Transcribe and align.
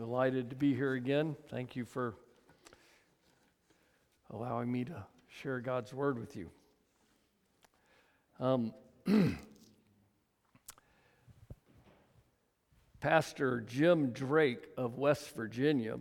Delighted 0.00 0.48
to 0.48 0.56
be 0.56 0.74
here 0.74 0.94
again. 0.94 1.36
Thank 1.50 1.76
you 1.76 1.84
for 1.84 2.14
allowing 4.30 4.72
me 4.72 4.86
to 4.86 5.04
share 5.28 5.60
God's 5.60 5.92
word 5.92 6.18
with 6.18 6.36
you. 6.36 6.50
Um, 8.40 8.72
Pastor 13.00 13.60
Jim 13.60 14.12
Drake 14.12 14.68
of 14.78 14.96
West 14.96 15.36
Virginia 15.36 15.98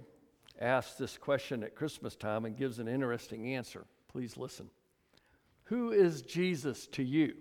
asked 0.62 0.98
this 0.98 1.18
question 1.18 1.62
at 1.62 1.76
Christmas 1.76 2.16
time 2.16 2.46
and 2.46 2.56
gives 2.56 2.80
an 2.80 2.88
interesting 2.88 3.54
answer. 3.54 3.86
Please 4.08 4.38
listen. 4.38 4.70
Who 5.66 5.92
is 5.92 6.22
Jesus 6.22 6.88
to 6.94 7.04
you? 7.04 7.34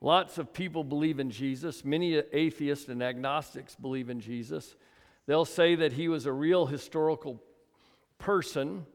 Lots 0.00 0.38
of 0.38 0.52
people 0.52 0.82
believe 0.82 1.20
in 1.20 1.30
Jesus. 1.30 1.84
Many 1.84 2.14
atheists 2.32 2.88
and 2.88 3.02
agnostics 3.02 3.74
believe 3.74 4.08
in 4.08 4.20
Jesus. 4.20 4.74
They'll 5.26 5.44
say 5.44 5.74
that 5.74 5.92
he 5.92 6.08
was 6.08 6.26
a 6.26 6.32
real 6.32 6.66
historical 6.66 7.42
person. 8.18 8.86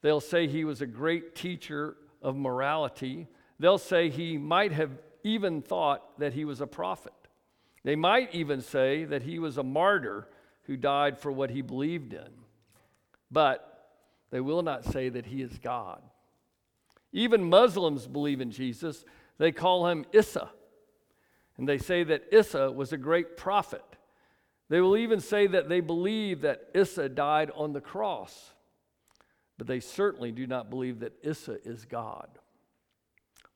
They'll 0.00 0.20
say 0.20 0.46
he 0.46 0.64
was 0.64 0.80
a 0.80 0.86
great 0.86 1.34
teacher 1.34 1.96
of 2.22 2.36
morality. 2.36 3.28
They'll 3.58 3.78
say 3.78 4.08
he 4.08 4.38
might 4.38 4.72
have 4.72 4.90
even 5.22 5.60
thought 5.60 6.18
that 6.18 6.32
he 6.32 6.44
was 6.44 6.60
a 6.60 6.66
prophet. 6.66 7.12
They 7.84 7.96
might 7.96 8.34
even 8.34 8.60
say 8.60 9.04
that 9.04 9.22
he 9.22 9.38
was 9.38 9.58
a 9.58 9.62
martyr 9.62 10.28
who 10.62 10.76
died 10.76 11.18
for 11.18 11.30
what 11.30 11.50
he 11.50 11.62
believed 11.62 12.12
in. 12.12 12.28
But 13.30 13.90
they 14.30 14.40
will 14.40 14.62
not 14.62 14.84
say 14.84 15.08
that 15.10 15.26
he 15.26 15.42
is 15.42 15.58
God. 15.58 16.02
Even 17.12 17.48
Muslims 17.48 18.06
believe 18.06 18.40
in 18.40 18.50
Jesus. 18.50 19.04
They 19.38 19.52
call 19.52 19.86
him 19.86 20.04
Issa. 20.12 20.50
And 21.56 21.68
they 21.68 21.78
say 21.78 22.04
that 22.04 22.28
Issa 22.32 22.70
was 22.70 22.92
a 22.92 22.96
great 22.96 23.36
prophet. 23.36 23.84
They 24.68 24.80
will 24.80 24.96
even 24.96 25.20
say 25.20 25.46
that 25.46 25.68
they 25.68 25.80
believe 25.80 26.42
that 26.42 26.68
Issa 26.74 27.08
died 27.08 27.50
on 27.54 27.72
the 27.72 27.80
cross. 27.80 28.52
But 29.56 29.66
they 29.66 29.80
certainly 29.80 30.30
do 30.30 30.46
not 30.46 30.70
believe 30.70 31.00
that 31.00 31.14
Issa 31.22 31.58
is 31.66 31.84
God. 31.84 32.28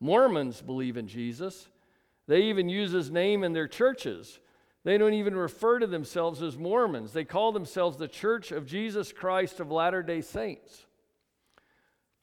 Mormons 0.00 0.60
believe 0.62 0.96
in 0.96 1.06
Jesus. 1.06 1.68
They 2.26 2.42
even 2.42 2.68
use 2.68 2.90
his 2.90 3.10
name 3.10 3.44
in 3.44 3.52
their 3.52 3.68
churches. 3.68 4.40
They 4.84 4.98
don't 4.98 5.14
even 5.14 5.36
refer 5.36 5.78
to 5.78 5.86
themselves 5.86 6.42
as 6.42 6.58
Mormons. 6.58 7.12
They 7.12 7.24
call 7.24 7.52
themselves 7.52 7.96
the 7.96 8.08
Church 8.08 8.50
of 8.50 8.66
Jesus 8.66 9.12
Christ 9.12 9.60
of 9.60 9.70
Latter 9.70 10.02
day 10.02 10.20
Saints. 10.20 10.86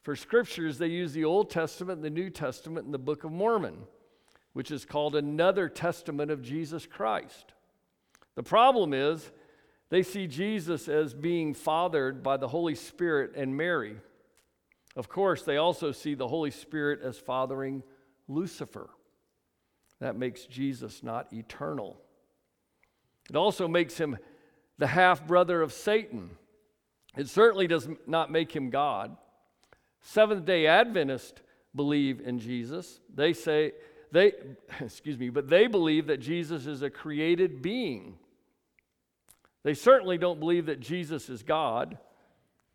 For 0.09 0.15
scriptures, 0.15 0.79
they 0.79 0.87
use 0.87 1.13
the 1.13 1.25
Old 1.25 1.51
Testament, 1.51 2.01
the 2.01 2.09
New 2.09 2.31
Testament, 2.31 2.83
and 2.83 2.91
the 2.91 2.97
Book 2.97 3.25
of 3.25 3.31
Mormon, 3.31 3.77
which 4.53 4.71
is 4.71 4.83
called 4.83 5.15
another 5.15 5.69
testament 5.69 6.31
of 6.31 6.41
Jesus 6.41 6.87
Christ. 6.87 7.53
The 8.33 8.41
problem 8.41 8.95
is, 8.95 9.29
they 9.91 10.01
see 10.01 10.25
Jesus 10.25 10.87
as 10.87 11.13
being 11.13 11.53
fathered 11.53 12.23
by 12.23 12.37
the 12.37 12.47
Holy 12.47 12.73
Spirit 12.73 13.35
and 13.35 13.55
Mary. 13.55 13.97
Of 14.95 15.09
course, 15.09 15.43
they 15.43 15.57
also 15.57 15.91
see 15.91 16.15
the 16.15 16.27
Holy 16.27 16.49
Spirit 16.49 17.01
as 17.03 17.19
fathering 17.19 17.83
Lucifer. 18.27 18.89
That 19.99 20.15
makes 20.15 20.45
Jesus 20.45 21.03
not 21.03 21.31
eternal. 21.31 22.01
It 23.29 23.35
also 23.35 23.67
makes 23.67 23.99
him 23.99 24.17
the 24.79 24.87
half 24.87 25.27
brother 25.27 25.61
of 25.61 25.71
Satan. 25.71 26.31
It 27.15 27.29
certainly 27.29 27.67
does 27.67 27.87
not 28.07 28.31
make 28.31 28.51
him 28.51 28.71
God. 28.71 29.15
Seventh 30.01 30.45
day 30.45 30.67
Adventists 30.67 31.41
believe 31.75 32.21
in 32.21 32.39
Jesus. 32.39 32.99
They 33.13 33.33
say, 33.33 33.73
they, 34.11 34.33
excuse 34.79 35.17
me, 35.17 35.29
but 35.29 35.49
they 35.49 35.67
believe 35.67 36.07
that 36.07 36.19
Jesus 36.19 36.65
is 36.65 36.81
a 36.81 36.89
created 36.89 37.61
being. 37.61 38.17
They 39.63 39.73
certainly 39.73 40.17
don't 40.17 40.39
believe 40.39 40.67
that 40.67 40.79
Jesus 40.79 41.29
is 41.29 41.43
God, 41.43 41.97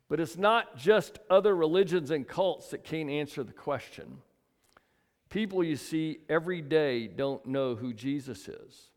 but 0.08 0.20
it's 0.20 0.36
not 0.36 0.77
just 0.77 1.19
other 1.30 1.55
religions 1.56 2.11
and 2.11 2.28
cults 2.28 2.69
that 2.69 2.84
can't 2.84 3.11
answer 3.11 3.42
the 3.42 3.52
question. 3.52 4.19
People 5.30 5.64
you 5.64 5.77
see 5.77 6.18
every 6.29 6.61
day 6.61 7.08
don't 7.08 7.45
know 7.46 7.74
who 7.74 7.92
Jesus 7.92 8.46
is. 8.46 8.90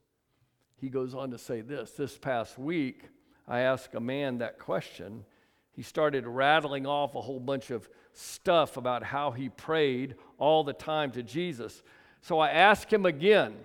He 0.80 0.90
goes 0.90 1.16
on 1.16 1.32
to 1.32 1.38
say 1.38 1.62
this 1.62 1.92
this 1.92 2.18
past 2.18 2.60
week, 2.60 3.04
I 3.48 3.62
asked 3.62 3.96
a 3.96 4.00
man 4.00 4.40
that 4.40 4.60
question. 4.60 5.26
He 5.72 5.82
started 5.82 6.28
rattling 6.28 6.86
off 6.86 7.16
a 7.16 7.22
whole 7.22 7.40
bunch 7.40 7.72
of 7.72 7.90
stuff 8.18 8.78
about 8.78 9.04
how 9.04 9.32
he 9.32 9.50
prayed 9.50 10.16
all 10.38 10.64
the 10.64 10.74
time 10.74 11.12
to 11.12 11.24
Jesus. 11.24 11.84
So 12.22 12.40
I 12.40 12.50
asked 12.50 12.92
him 12.92 13.06
again, 13.06 13.56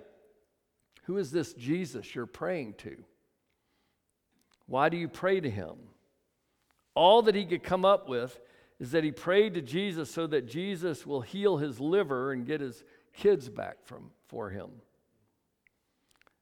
Who 1.04 1.16
is 1.16 1.30
this 1.30 1.54
Jesus 1.54 2.14
you're 2.14 2.26
praying 2.26 2.74
to? 2.78 2.96
Why 4.66 4.88
do 4.88 4.96
you 4.96 5.08
pray 5.08 5.40
to 5.40 5.50
him? 5.50 5.76
All 6.94 7.22
that 7.22 7.34
he 7.34 7.46
could 7.46 7.62
come 7.62 7.84
up 7.84 8.08
with 8.08 8.38
is 8.78 8.90
that 8.92 9.04
he 9.04 9.10
prayed 9.10 9.54
to 9.54 9.62
Jesus 9.62 10.10
so 10.10 10.26
that 10.26 10.48
Jesus 10.48 11.06
will 11.06 11.20
heal 11.20 11.56
his 11.56 11.80
liver 11.80 12.32
and 12.32 12.46
get 12.46 12.60
his 12.60 12.84
kids 13.14 13.48
back 13.48 13.78
from, 13.84 14.10
for 14.26 14.50
him. 14.50 14.70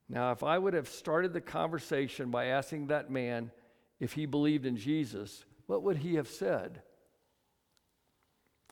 Now, 0.09 0.33
if 0.33 0.43
I 0.43 0.59
would 0.59 0.75
have 0.75 0.89
started 0.89 1.33
the 1.33 1.41
conversation 1.41 2.31
by 2.31 2.47
asking 2.47 2.89
that 2.89 3.11
man 3.11 3.53
if 4.01 4.15
he 4.15 4.27
believed 4.27 4.67
in 4.67 4.77
Jesus, 4.77 5.45
what 5.67 5.85
would 5.85 5.99
he 5.99 6.17
have 6.17 6.29
said? 6.29 6.83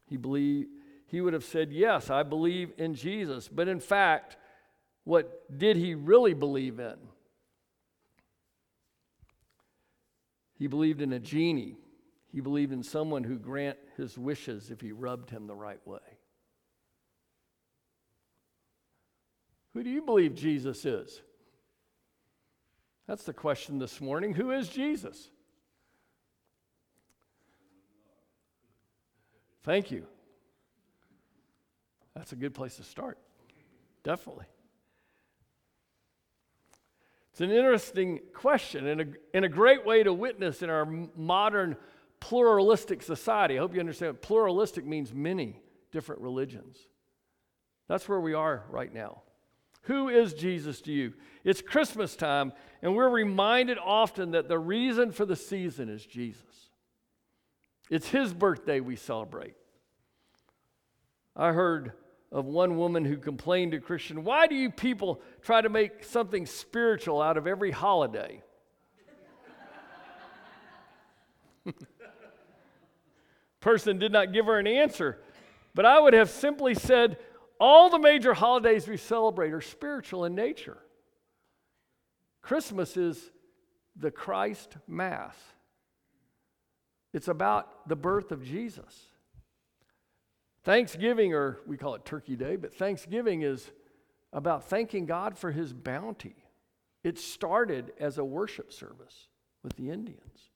He, 0.09 0.17
believe, 0.17 0.67
he 1.07 1.21
would 1.21 1.33
have 1.33 1.45
said, 1.45 1.73
Yes, 1.73 2.11
I 2.11 2.23
believe 2.23 2.73
in 2.79 2.95
Jesus. 2.95 3.49
But 3.49 3.69
in 3.69 3.81
fact, 3.81 4.37
what 5.05 5.57
did 5.57 5.77
he 5.77 5.95
really 5.95 6.35
believe 6.35 6.79
in? 6.79 6.97
He 10.59 10.67
believed 10.67 11.01
in 11.01 11.13
a 11.13 11.19
genie. 11.19 11.77
He 12.33 12.41
believed 12.41 12.73
in 12.73 12.83
someone 12.83 13.25
who 13.25 13.39
grant 13.39 13.79
his 13.97 14.19
wishes 14.19 14.71
if 14.71 14.81
he 14.81 14.93
rubbed 14.93 15.31
him 15.31 15.47
the 15.47 15.55
right 15.55 15.85
way. 15.87 15.99
Who 19.75 19.83
do 19.83 19.91
you 19.91 20.03
believe 20.03 20.35
Jesus 20.35 20.85
is? 20.85 21.23
That's 23.07 23.25
the 23.25 23.33
question 23.33 23.79
this 23.79 24.01
morning. 24.01 24.35
Who 24.35 24.51
is 24.51 24.69
Jesus? 24.69 25.31
Thank 29.69 29.91
you. 29.91 30.07
That's 32.17 32.33
a 32.33 32.37
good 32.37 32.55
place 32.55 32.77
to 32.77 32.83
start. 32.83 33.19
Definitely. 34.03 34.47
It's 37.33 37.43
an 37.43 37.51
interesting 37.51 38.21
question 38.33 38.87
and 38.87 39.01
a, 39.03 39.07
and 39.35 39.45
a 39.45 39.49
great 39.51 39.85
way 39.85 40.03
to 40.03 40.11
witness 40.11 40.63
in 40.63 40.71
our 40.71 40.87
modern 41.15 41.77
pluralistic 42.19 43.03
society. 43.03 43.59
I 43.59 43.61
hope 43.61 43.75
you 43.75 43.81
understand. 43.81 44.23
Pluralistic 44.23 44.87
means 44.87 45.13
many 45.13 45.61
different 45.93 46.23
religions. 46.23 46.79
That's 47.89 48.09
where 48.09 48.21
we 48.21 48.33
are 48.33 48.65
right 48.71 48.95
now. 48.95 49.21
Who 49.83 50.09
is 50.09 50.33
Jesus 50.33 50.81
to 50.81 50.93
you? 50.93 51.13
It's 51.45 51.61
Christmas 51.61 52.17
time, 52.17 52.55
and 52.81 52.97
we're 52.97 53.11
reminded 53.11 53.77
often 53.77 54.31
that 54.31 54.49
the 54.49 54.59
reason 54.59 55.13
for 55.13 55.27
the 55.27 55.37
season 55.37 55.91
is 55.91 56.07
Jesus. 56.07 56.68
It's 57.91 58.09
his 58.09 58.35
birthday 58.35 58.81
we 58.81 58.97
celebrate. 58.97 59.55
I 61.35 61.53
heard 61.53 61.93
of 62.31 62.45
one 62.45 62.77
woman 62.77 63.05
who 63.05 63.17
complained 63.17 63.73
to 63.73 63.81
Christian, 63.81 64.25
Why 64.25 64.47
do 64.47 64.55
you 64.55 64.71
people 64.71 65.21
try 65.41 65.61
to 65.61 65.69
make 65.69 66.05
something 66.05 66.47
spiritual 66.47 67.23
out 67.23 67.37
of 67.37 67.47
every 67.47 67.71
holiday? 67.71 68.43
Person 73.61 73.99
did 73.99 74.13
not 74.13 74.33
give 74.33 74.47
her 74.47 74.59
an 74.59 74.67
answer, 74.67 75.19
but 75.75 75.87
I 75.87 76.01
would 76.01 76.15
have 76.15 76.31
simply 76.31 76.75
said, 76.75 77.19
All 77.59 77.89
the 77.89 77.99
major 77.99 78.35
holidays 78.35 78.87
we 78.87 78.97
celebrate 78.99 79.53
are 79.53 79.61
spiritual 79.61 80.25
in 80.25 80.35
nature. 80.35 80.79
Christmas 82.43 82.97
is 82.97 83.31
the 83.97 84.11
Christ 84.11 84.77
Mass. 84.87 85.35
It's 87.13 87.29
about 87.29 87.89
the 87.89 87.97
birth 87.97 88.33
of 88.33 88.45
Jesus. 88.45 89.07
Thanksgiving, 90.65 91.33
or 91.33 91.61
we 91.67 91.77
call 91.77 91.95
it 91.95 92.05
Turkey 92.05 92.37
Day, 92.37 92.57
but 92.57 92.75
Thanksgiving 92.75 93.43
is 93.43 93.71
about 94.33 94.65
thanking 94.65 95.07
God 95.07 95.39
for 95.39 95.51
his 95.51 95.73
bounty. 95.73 96.37
It 97.03 97.19
started 97.19 97.93
as 97.99 98.19
a 98.19 98.25
worship 98.25 98.73
service 98.73 99.29
with 99.63 99.77
the 99.77 99.91
Indians. 99.91 100.51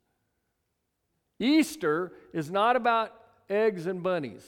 Easter 1.38 2.12
is 2.32 2.50
not 2.50 2.76
about 2.76 3.12
eggs 3.48 3.86
and 3.86 4.02
bunnies, 4.02 4.46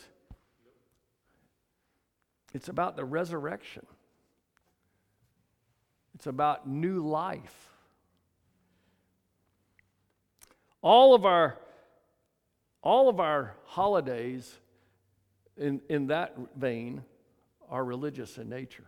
it's 2.52 2.68
about 2.68 2.96
the 2.96 3.04
resurrection, 3.04 3.86
it's 6.14 6.26
about 6.26 6.68
new 6.68 7.00
life. 7.00 7.70
All 10.82 11.14
of 11.14 11.24
our 11.24 11.58
all 12.84 13.08
of 13.08 13.18
our 13.18 13.54
holidays 13.64 14.58
in, 15.56 15.80
in 15.88 16.08
that 16.08 16.36
vein 16.54 17.02
are 17.70 17.82
religious 17.82 18.36
in 18.36 18.50
nature. 18.50 18.84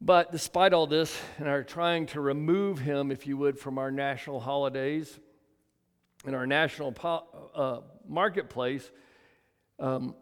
But 0.00 0.32
despite 0.32 0.72
all 0.72 0.86
this, 0.86 1.16
and 1.38 1.48
our 1.48 1.62
trying 1.62 2.06
to 2.06 2.20
remove 2.20 2.80
him, 2.80 3.10
if 3.10 3.26
you 3.26 3.36
would, 3.36 3.58
from 3.58 3.78
our 3.78 3.90
national 3.90 4.40
holidays 4.40 5.18
and 6.26 6.34
our 6.34 6.46
national 6.46 6.92
po- 6.92 7.24
uh, 7.54 7.80
marketplace, 8.08 8.90
um, 9.78 10.14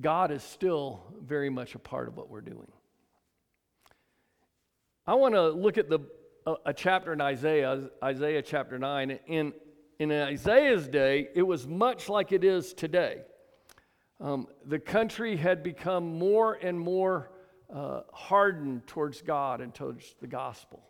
God 0.00 0.30
is 0.30 0.42
still 0.42 1.02
very 1.22 1.50
much 1.50 1.74
a 1.74 1.78
part 1.78 2.08
of 2.08 2.16
what 2.16 2.30
we're 2.30 2.40
doing. 2.40 2.72
I 5.06 5.14
want 5.14 5.34
to 5.34 5.50
look 5.50 5.76
at 5.76 5.88
the, 5.88 6.00
a, 6.46 6.54
a 6.66 6.72
chapter 6.72 7.12
in 7.12 7.20
Isaiah, 7.20 7.90
Isaiah 8.02 8.42
chapter 8.42 8.78
9. 8.78 9.18
In, 9.26 9.52
in 9.98 10.12
Isaiah's 10.12 10.88
day, 10.88 11.28
it 11.34 11.42
was 11.42 11.66
much 11.66 12.08
like 12.08 12.32
it 12.32 12.44
is 12.44 12.72
today. 12.72 13.22
Um, 14.20 14.48
the 14.64 14.78
country 14.78 15.36
had 15.36 15.62
become 15.62 16.18
more 16.18 16.54
and 16.54 16.78
more 16.78 17.30
uh, 17.72 18.02
hardened 18.12 18.86
towards 18.86 19.22
God 19.22 19.60
and 19.60 19.74
towards 19.74 20.14
the 20.20 20.26
gospel. 20.26 20.82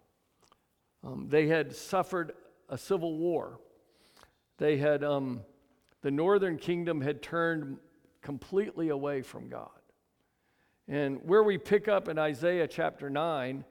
Um, 1.05 1.29
they 1.29 1.47
had 1.47 1.75
suffered 1.75 2.33
a 2.69 2.77
civil 2.77 3.17
war. 3.17 3.61
They 4.59 4.77
had, 4.77 5.05
um, 5.05 5.41
the 6.03 6.11
northern 6.11 6.59
kingdom 6.59 7.01
had 7.01 7.23
turned 7.23 7.79
completely 8.23 8.89
away 8.89 9.23
from 9.23 9.49
God. 9.49 9.69
And 10.89 11.21
where 11.25 11.43
we 11.43 11.57
pick 11.57 11.89
up 11.89 12.09
in 12.09 12.19
Isaiah 12.19 12.67
chapter 12.67 13.09
9, 13.09 13.65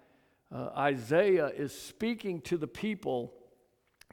uh, 0.51 0.69
Isaiah 0.77 1.47
is 1.47 1.73
speaking 1.73 2.41
to 2.41 2.57
the 2.57 2.67
people, 2.67 3.33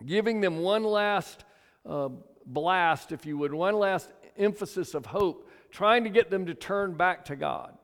giving 0.04 0.40
them 0.40 0.58
one 0.58 0.84
last 0.84 1.44
uh, 1.86 2.10
blast, 2.44 3.12
if 3.12 3.24
you 3.24 3.38
would, 3.38 3.54
one 3.54 3.74
last 3.74 4.12
emphasis 4.36 4.94
of 4.94 5.06
hope, 5.06 5.48
trying 5.70 6.04
to 6.04 6.10
get 6.10 6.30
them 6.30 6.46
to 6.46 6.54
turn 6.54 6.94
back 6.94 7.24
to 7.26 7.36
God. 7.36 7.76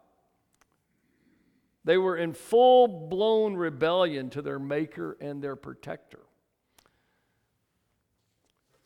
They 1.84 1.96
were 1.96 2.16
in 2.16 2.32
full 2.32 2.86
blown 2.86 3.54
rebellion 3.54 4.30
to 4.30 4.42
their 4.42 4.58
maker 4.58 5.16
and 5.20 5.42
their 5.42 5.56
protector. 5.56 6.20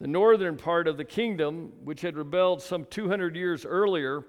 The 0.01 0.07
northern 0.07 0.57
part 0.57 0.89
of 0.89 0.97
the 0.97 1.05
kingdom, 1.05 1.73
which 1.83 2.03
had 2.03 2.17
rebelled 2.17 2.63
some 2.63 2.85
200 2.85 3.35
years 3.35 3.65
earlier, 3.65 4.25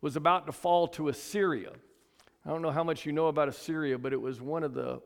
was 0.00 0.16
about 0.16 0.46
to 0.46 0.52
fall 0.52 0.88
to 0.88 1.08
Assyria. 1.08 1.72
I 2.44 2.50
don't 2.50 2.62
know 2.62 2.70
how 2.70 2.84
much 2.84 3.06
you 3.06 3.12
know 3.12 3.28
about 3.28 3.48
Assyria, 3.48 3.98
but 3.98 4.12
it 4.12 4.20
was 4.20 4.40
one 4.40 4.64
of 4.64 4.74
the 4.74 5.00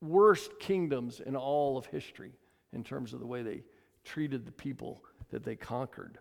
worst 0.00 0.58
kingdoms 0.60 1.20
in 1.20 1.36
all 1.36 1.76
of 1.76 1.86
history 1.86 2.32
in 2.72 2.84
terms 2.84 3.12
of 3.12 3.20
the 3.20 3.26
way 3.26 3.42
they 3.42 3.62
treated 4.04 4.46
the 4.46 4.52
people 4.52 5.02
that 5.30 5.44
they 5.44 5.56
conquered. 5.56 6.18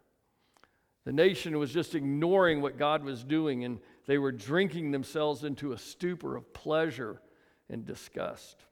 The 1.06 1.13
nation 1.13 1.57
was 1.57 1.71
just 1.71 1.95
ignoring 1.95 2.62
what 2.62 2.77
God 2.77 3.04
was 3.04 3.24
doing, 3.24 3.63
and 3.63 3.80
they 4.06 4.18
were 4.18 4.31
drinking 4.31 4.92
themselves 4.92 5.44
into 5.44 5.71
a 5.71 5.77
stupor 5.77 6.36
of 6.36 6.54
pleasure 6.54 7.21
and 7.69 7.86
disgust. 7.86 8.66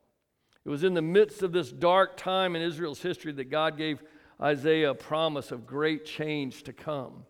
It 0.65 0.69
was 0.69 0.83
in 0.83 0.93
the 0.93 1.01
midst 1.01 1.43
of 1.43 1.53
this 1.53 1.71
dark 1.71 2.17
time 2.17 2.55
in 2.55 2.61
Israel's 2.61 3.01
history 3.01 3.31
that 3.33 3.49
God 3.49 3.77
gave 3.77 4.03
Isaiah 4.41 4.91
a 4.91 4.95
promise 4.95 5.51
of 5.51 5.65
great 5.65 6.05
change 6.05 6.63
to 6.63 6.73
come. 6.73 7.23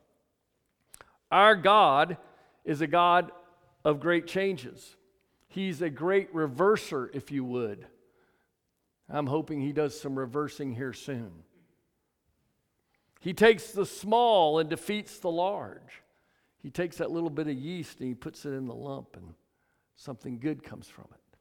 Our 1.32 1.56
God 1.56 2.18
is 2.66 2.82
a 2.82 2.88
God 2.88 3.32
of 3.84 4.00
great 4.00 4.28
changes. 4.28 4.96
He's 5.48 5.82
a 5.82 5.90
great 5.90 6.34
reverser, 6.34 7.10
if 7.14 7.32
you 7.32 7.44
would. 7.44 7.88
I'm 9.10 9.28
hoping 9.28 9.62
he 9.62 9.72
does 9.72 10.00
some 10.00 10.18
reversing 10.18 10.76
here 10.76 10.94
soon. 10.94 11.32
He 13.20 13.34
takes 13.34 13.72
the 13.72 13.86
small 13.86 14.60
and 14.60 14.70
defeats 14.70 15.20
the 15.20 15.32
large. 15.32 16.04
He 16.62 16.70
takes 16.70 16.98
that 16.98 17.12
little 17.12 17.30
bit 17.30 17.48
of 17.48 17.56
yeast 17.56 18.00
and 18.00 18.10
he 18.10 18.16
puts 18.16 18.46
it 18.46 18.50
in 18.50 18.68
the 18.68 18.76
lump, 18.76 19.16
and 19.16 19.34
something 19.96 20.40
good 20.40 20.64
comes 20.64 20.88
from 20.88 21.06
it. 21.14 21.38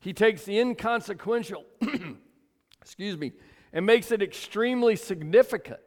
He 0.00 0.12
takes 0.12 0.44
the 0.44 0.58
inconsequential, 0.58 1.64
excuse 2.80 3.16
me, 3.16 3.32
and 3.72 3.84
makes 3.84 4.12
it 4.12 4.22
extremely 4.22 4.96
significant. 4.96 5.80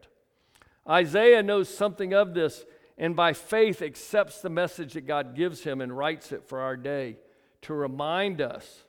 Isaiah 0.88 1.42
knows 1.42 1.70
something 1.70 2.14
of 2.14 2.34
this 2.34 2.66
and 3.02 3.16
by 3.16 3.34
faith 3.34 3.82
accepts 3.82 4.42
the 4.42 4.50
message 4.50 4.94
that 4.94 5.08
God 5.08 5.36
gives 5.36 5.64
him 5.64 5.82
and 5.82 5.98
writes 5.98 6.32
it 6.32 6.48
for 6.48 6.60
our 6.60 6.78
day 6.78 7.18
to 7.64 7.74
remind 7.74 8.42
us 8.42 8.84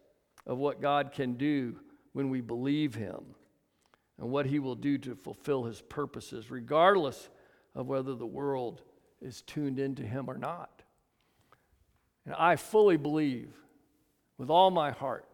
of 0.46 0.58
what 0.58 0.82
God 0.82 1.12
can 1.12 1.32
do 1.38 1.76
when 2.12 2.28
we 2.28 2.42
believe 2.42 2.94
him 2.94 3.24
and 4.18 4.30
what 4.30 4.44
he 4.44 4.58
will 4.58 4.74
do 4.74 4.98
to 4.98 5.14
fulfill 5.14 5.64
his 5.64 5.80
purposes, 5.80 6.50
regardless 6.50 7.30
of 7.74 7.86
whether 7.86 8.14
the 8.14 8.26
world 8.26 8.82
is 9.22 9.40
tuned 9.40 9.78
into 9.78 10.02
him 10.02 10.28
or 10.28 10.36
not. 10.36 10.82
And 12.26 12.34
I 12.34 12.56
fully 12.56 12.98
believe 12.98 13.54
with 14.36 14.50
all 14.50 14.70
my 14.70 14.90
heart 14.90 15.26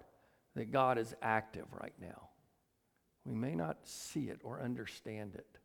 that 0.55 0.71
God 0.71 0.99
is 0.99 1.17
active 1.21 1.67
right 1.73 1.95
now. 2.01 2.29
We 3.25 3.35
may 3.35 3.57
not 3.57 3.79
see 3.83 4.29
it 4.29 4.39
or 4.45 4.63
understand 4.63 5.35
it, 5.35 5.59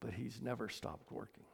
but 0.00 0.12
He's 0.12 0.42
never 0.42 0.68
stopped 0.68 1.10
working. 1.10 1.44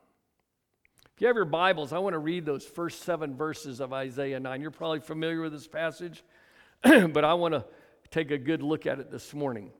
You 1.22 1.28
have 1.28 1.36
your 1.36 1.44
Bibles, 1.44 1.92
I 1.92 2.00
want 2.00 2.14
to 2.14 2.18
read 2.18 2.44
those 2.44 2.64
first 2.64 3.04
seven 3.04 3.36
verses 3.36 3.78
of 3.78 3.92
Isaiah 3.92 4.40
9. 4.40 4.60
You're 4.60 4.72
probably 4.72 4.98
familiar 4.98 5.40
with 5.40 5.52
this 5.52 5.68
passage, 5.68 6.24
but 6.82 7.24
I 7.24 7.34
want 7.34 7.54
to 7.54 7.64
take 8.10 8.32
a 8.32 8.38
good 8.38 8.60
look 8.60 8.86
at 8.86 8.98
it 8.98 9.08
this 9.08 9.32
morning. 9.32 9.70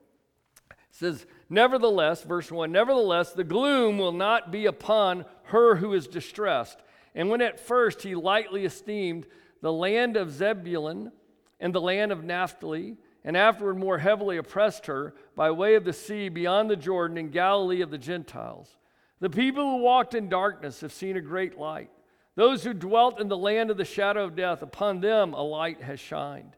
It 0.71 0.77
says, 0.91 1.25
Nevertheless, 1.49 2.23
verse 2.23 2.49
1 2.49 2.71
Nevertheless, 2.71 3.33
the 3.33 3.43
gloom 3.43 3.97
will 3.97 4.13
not 4.13 4.53
be 4.53 4.67
upon 4.67 5.25
her 5.47 5.75
who 5.75 5.93
is 5.93 6.07
distressed. 6.07 6.79
And 7.13 7.29
when 7.29 7.41
at 7.41 7.59
first 7.59 8.03
he 8.03 8.15
lightly 8.15 8.63
esteemed 8.63 9.27
the 9.59 9.73
land 9.73 10.15
of 10.15 10.31
Zebulun 10.31 11.11
and 11.59 11.75
the 11.75 11.81
land 11.81 12.13
of 12.13 12.23
Naphtali, 12.23 12.95
and 13.25 13.35
afterward 13.35 13.77
more 13.77 13.97
heavily 13.97 14.37
oppressed 14.37 14.85
her 14.85 15.13
by 15.35 15.51
way 15.51 15.75
of 15.75 15.83
the 15.83 15.91
sea 15.91 16.29
beyond 16.29 16.69
the 16.69 16.77
Jordan 16.77 17.17
in 17.17 17.31
Galilee 17.31 17.81
of 17.81 17.91
the 17.91 17.97
Gentiles. 17.97 18.77
The 19.23 19.29
people 19.29 19.63
who 19.63 19.77
walked 19.77 20.15
in 20.15 20.27
darkness 20.27 20.81
have 20.81 20.91
seen 20.91 21.15
a 21.15 21.21
great 21.21 21.57
light. 21.57 21.89
Those 22.35 22.61
who 22.65 22.73
dwelt 22.73 23.21
in 23.21 23.29
the 23.29 23.37
land 23.37 23.71
of 23.71 23.77
the 23.77 23.85
shadow 23.85 24.25
of 24.25 24.35
death, 24.35 24.61
upon 24.61 24.99
them 24.99 25.33
a 25.33 25.41
light 25.41 25.81
has 25.81 26.01
shined. 26.01 26.57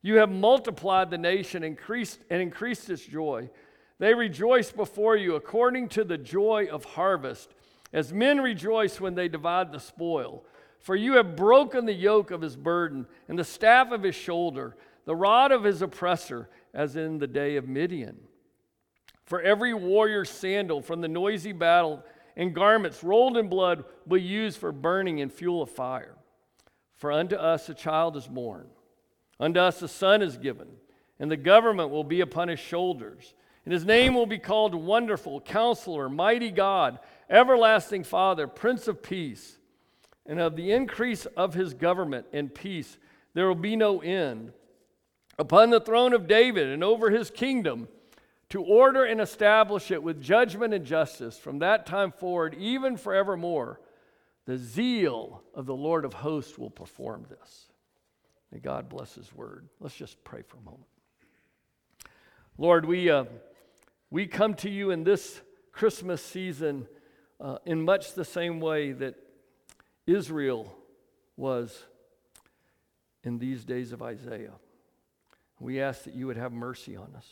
You 0.00 0.14
have 0.14 0.30
multiplied 0.30 1.10
the 1.10 1.18
nation 1.18 1.62
increased, 1.62 2.20
and 2.30 2.40
increased 2.40 2.88
its 2.88 3.04
joy. 3.04 3.50
They 3.98 4.14
rejoice 4.14 4.72
before 4.72 5.16
you 5.16 5.34
according 5.34 5.90
to 5.90 6.02
the 6.02 6.16
joy 6.16 6.68
of 6.72 6.86
harvest, 6.86 7.52
as 7.92 8.10
men 8.10 8.40
rejoice 8.40 8.98
when 9.02 9.14
they 9.14 9.28
divide 9.28 9.70
the 9.70 9.78
spoil. 9.78 10.46
For 10.78 10.96
you 10.96 11.16
have 11.16 11.36
broken 11.36 11.84
the 11.84 11.92
yoke 11.92 12.30
of 12.30 12.40
his 12.40 12.56
burden 12.56 13.06
and 13.28 13.38
the 13.38 13.44
staff 13.44 13.92
of 13.92 14.02
his 14.02 14.14
shoulder, 14.14 14.78
the 15.04 15.14
rod 15.14 15.52
of 15.52 15.62
his 15.62 15.82
oppressor, 15.82 16.48
as 16.72 16.96
in 16.96 17.18
the 17.18 17.26
day 17.26 17.56
of 17.56 17.68
Midian. 17.68 18.27
For 19.28 19.42
every 19.42 19.74
warrior's 19.74 20.30
sandal 20.30 20.80
from 20.80 21.02
the 21.02 21.08
noisy 21.08 21.52
battle 21.52 22.02
and 22.34 22.54
garments 22.54 23.04
rolled 23.04 23.36
in 23.36 23.48
blood 23.48 23.84
will 24.06 24.22
use 24.22 24.56
for 24.56 24.72
burning 24.72 25.20
and 25.20 25.30
fuel 25.30 25.60
of 25.60 25.70
fire. 25.70 26.14
For 26.94 27.12
unto 27.12 27.36
us 27.36 27.68
a 27.68 27.74
child 27.74 28.16
is 28.16 28.26
born, 28.26 28.68
unto 29.38 29.60
us 29.60 29.82
a 29.82 29.88
son 29.88 30.22
is 30.22 30.38
given, 30.38 30.68
and 31.20 31.30
the 31.30 31.36
government 31.36 31.90
will 31.90 32.04
be 32.04 32.22
upon 32.22 32.48
his 32.48 32.58
shoulders. 32.58 33.34
And 33.66 33.74
his 33.74 33.84
name 33.84 34.14
will 34.14 34.24
be 34.24 34.38
called 34.38 34.74
Wonderful, 34.74 35.42
Counselor, 35.42 36.08
Mighty 36.08 36.50
God, 36.50 36.98
Everlasting 37.28 38.04
Father, 38.04 38.46
Prince 38.48 38.88
of 38.88 39.02
Peace 39.02 39.58
and 40.24 40.40
of 40.40 40.56
the 40.56 40.72
increase 40.72 41.26
of 41.26 41.52
his 41.52 41.74
government 41.74 42.24
and 42.32 42.54
peace 42.54 42.96
there 43.34 43.46
will 43.46 43.54
be 43.54 43.76
no 43.76 44.00
end. 44.00 44.52
Upon 45.38 45.68
the 45.68 45.80
throne 45.80 46.14
of 46.14 46.26
David 46.26 46.68
and 46.68 46.82
over 46.82 47.10
his 47.10 47.30
kingdom, 47.30 47.88
to 48.50 48.62
order 48.62 49.04
and 49.04 49.20
establish 49.20 49.90
it 49.90 50.02
with 50.02 50.22
judgment 50.22 50.72
and 50.72 50.84
justice 50.84 51.38
from 51.38 51.58
that 51.58 51.86
time 51.86 52.12
forward, 52.12 52.54
even 52.54 52.96
forevermore. 52.96 53.80
The 54.46 54.56
zeal 54.56 55.42
of 55.54 55.66
the 55.66 55.74
Lord 55.74 56.06
of 56.06 56.14
hosts 56.14 56.56
will 56.56 56.70
perform 56.70 57.26
this. 57.28 57.66
May 58.50 58.60
God 58.60 58.88
bless 58.88 59.14
his 59.14 59.34
word. 59.34 59.68
Let's 59.78 59.94
just 59.94 60.22
pray 60.24 60.40
for 60.40 60.56
a 60.56 60.62
moment. 60.62 60.86
Lord, 62.56 62.86
we, 62.86 63.10
uh, 63.10 63.24
we 64.10 64.26
come 64.26 64.54
to 64.54 64.70
you 64.70 64.90
in 64.90 65.04
this 65.04 65.40
Christmas 65.70 66.22
season 66.22 66.88
uh, 67.40 67.58
in 67.66 67.82
much 67.82 68.14
the 68.14 68.24
same 68.24 68.58
way 68.58 68.92
that 68.92 69.14
Israel 70.06 70.74
was 71.36 71.84
in 73.22 73.38
these 73.38 73.64
days 73.64 73.92
of 73.92 74.02
Isaiah. 74.02 74.54
We 75.60 75.80
ask 75.80 76.04
that 76.04 76.14
you 76.14 76.26
would 76.26 76.38
have 76.38 76.52
mercy 76.52 76.96
on 76.96 77.14
us. 77.14 77.26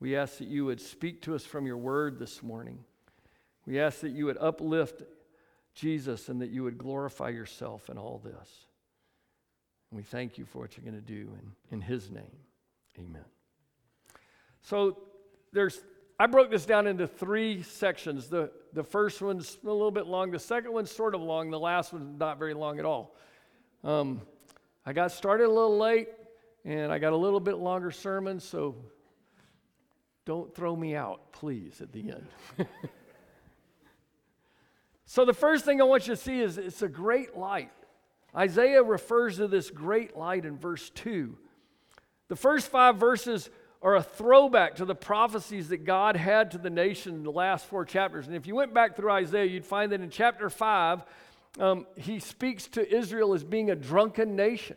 We 0.00 0.16
ask 0.16 0.38
that 0.38 0.48
you 0.48 0.64
would 0.66 0.80
speak 0.80 1.22
to 1.22 1.34
us 1.34 1.44
from 1.44 1.66
your 1.66 1.78
word 1.78 2.18
this 2.18 2.42
morning. 2.42 2.78
We 3.66 3.80
ask 3.80 4.00
that 4.00 4.10
you 4.10 4.26
would 4.26 4.38
uplift 4.38 5.02
Jesus 5.74 6.28
and 6.28 6.40
that 6.40 6.50
you 6.50 6.62
would 6.62 6.78
glorify 6.78 7.30
yourself 7.30 7.88
in 7.88 7.98
all 7.98 8.20
this. 8.22 8.66
And 9.90 9.98
we 9.98 10.02
thank 10.02 10.38
you 10.38 10.44
for 10.44 10.58
what 10.58 10.76
you're 10.76 10.84
going 10.84 11.02
to 11.02 11.06
do 11.06 11.30
in, 11.40 11.76
in 11.76 11.80
his 11.80 12.10
name. 12.10 12.36
Amen. 12.98 13.24
So 14.62 14.98
there's 15.52 15.80
I 16.18 16.26
broke 16.26 16.50
this 16.50 16.64
down 16.64 16.86
into 16.86 17.06
three 17.06 17.62
sections. 17.62 18.28
The, 18.28 18.50
the 18.72 18.82
first 18.82 19.20
one's 19.20 19.58
a 19.62 19.66
little 19.66 19.90
bit 19.90 20.06
long, 20.06 20.30
the 20.30 20.38
second 20.38 20.72
one's 20.72 20.90
sort 20.90 21.14
of 21.14 21.20
long, 21.20 21.50
the 21.50 21.58
last 21.58 21.92
one's 21.92 22.18
not 22.18 22.38
very 22.38 22.54
long 22.54 22.78
at 22.78 22.86
all. 22.86 23.14
Um, 23.84 24.22
I 24.86 24.94
got 24.94 25.12
started 25.12 25.44
a 25.44 25.52
little 25.52 25.76
late 25.76 26.08
and 26.64 26.90
I 26.90 26.98
got 26.98 27.12
a 27.12 27.16
little 27.16 27.38
bit 27.38 27.58
longer 27.58 27.90
sermon, 27.90 28.40
so 28.40 28.76
don't 30.26 30.54
throw 30.54 30.76
me 30.76 30.94
out, 30.94 31.32
please, 31.32 31.80
at 31.80 31.92
the 31.92 32.10
end. 32.10 32.26
so, 35.06 35.24
the 35.24 35.32
first 35.32 35.64
thing 35.64 35.80
I 35.80 35.84
want 35.84 36.06
you 36.08 36.14
to 36.14 36.20
see 36.20 36.40
is 36.40 36.58
it's 36.58 36.82
a 36.82 36.88
great 36.88 37.36
light. 37.36 37.70
Isaiah 38.36 38.82
refers 38.82 39.36
to 39.36 39.48
this 39.48 39.70
great 39.70 40.16
light 40.16 40.44
in 40.44 40.58
verse 40.58 40.90
2. 40.90 41.38
The 42.28 42.36
first 42.36 42.68
five 42.68 42.96
verses 42.96 43.48
are 43.80 43.94
a 43.94 44.02
throwback 44.02 44.74
to 44.76 44.84
the 44.84 44.96
prophecies 44.96 45.68
that 45.68 45.84
God 45.84 46.16
had 46.16 46.50
to 46.50 46.58
the 46.58 46.70
nation 46.70 47.14
in 47.14 47.22
the 47.22 47.30
last 47.30 47.66
four 47.66 47.84
chapters. 47.84 48.26
And 48.26 48.34
if 48.34 48.46
you 48.46 48.56
went 48.56 48.74
back 48.74 48.96
through 48.96 49.12
Isaiah, 49.12 49.44
you'd 49.44 49.64
find 49.64 49.92
that 49.92 50.00
in 50.00 50.10
chapter 50.10 50.50
5, 50.50 51.04
um, 51.60 51.86
he 51.96 52.18
speaks 52.18 52.66
to 52.68 52.94
Israel 52.94 53.32
as 53.32 53.44
being 53.44 53.70
a 53.70 53.76
drunken 53.76 54.34
nation. 54.34 54.76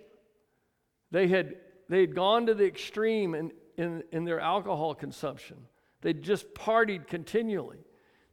They 1.11 1.27
had, 1.27 1.55
they 1.89 2.01
had 2.01 2.13
gone 2.13 2.45
to 2.45 2.53
the 2.53 2.65
extreme 2.65 3.33
in, 3.33 3.51
in, 3.79 4.03
in 4.11 4.25
their 4.25 4.41
alcohol 4.41 4.93
consumption, 4.93 5.57
they'd 6.01 6.21
just 6.21 6.53
partied 6.53 7.07
continually. 7.07 7.79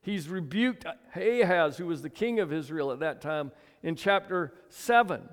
He's 0.02 0.28
rebuked 0.28 0.84
Ahaz, 1.14 1.76
who 1.76 1.86
was 1.86 2.02
the 2.02 2.10
king 2.10 2.40
of 2.40 2.52
Israel 2.52 2.90
at 2.92 3.00
that 3.00 3.20
time, 3.20 3.52
in 3.82 3.94
chapter 3.94 4.54
7. 4.68 5.28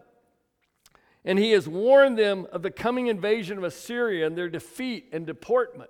And 1.26 1.40
he 1.40 1.52
has 1.52 1.68
warned 1.68 2.18
them 2.18 2.48
of 2.52 2.62
the 2.62 2.72
coming 2.72 3.08
invasion 3.08 3.58
of 3.58 3.64
Assyria 3.64 4.28
and 4.28 4.38
their 4.38 4.50
defeat 4.50 5.10
and 5.14 5.26
deportment. 5.26 5.90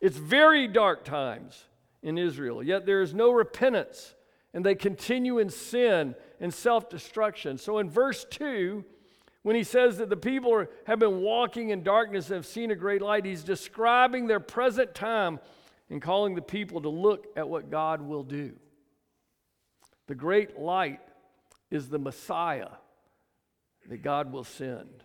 It's 0.00 0.16
very 0.18 0.68
dark 0.68 1.04
times 1.04 1.64
in 2.02 2.18
Israel, 2.18 2.62
yet 2.62 2.84
there 2.84 3.00
is 3.00 3.14
no 3.14 3.30
repentance, 3.30 4.14
and 4.52 4.66
they 4.66 4.74
continue 4.74 5.38
in 5.38 5.48
sin 5.48 6.14
and 6.40 6.52
self 6.52 6.90
destruction. 6.90 7.56
So 7.56 7.78
in 7.78 7.88
verse 7.88 8.26
2, 8.28 8.84
when 9.42 9.56
he 9.56 9.64
says 9.64 9.98
that 9.98 10.08
the 10.08 10.16
people 10.16 10.54
are, 10.54 10.70
have 10.86 10.98
been 10.98 11.20
walking 11.20 11.70
in 11.70 11.82
darkness 11.82 12.26
and 12.26 12.36
have 12.36 12.46
seen 12.46 12.70
a 12.70 12.76
great 12.76 13.02
light, 13.02 13.24
he's 13.24 13.42
describing 13.42 14.26
their 14.26 14.40
present 14.40 14.94
time 14.94 15.40
and 15.90 16.00
calling 16.00 16.34
the 16.34 16.42
people 16.42 16.80
to 16.82 16.88
look 16.88 17.26
at 17.36 17.48
what 17.48 17.70
God 17.70 18.00
will 18.00 18.22
do. 18.22 18.52
The 20.06 20.14
great 20.14 20.58
light 20.58 21.00
is 21.70 21.88
the 21.88 21.98
Messiah 21.98 22.68
that 23.88 24.02
God 24.02 24.32
will 24.32 24.44
send. 24.44 25.04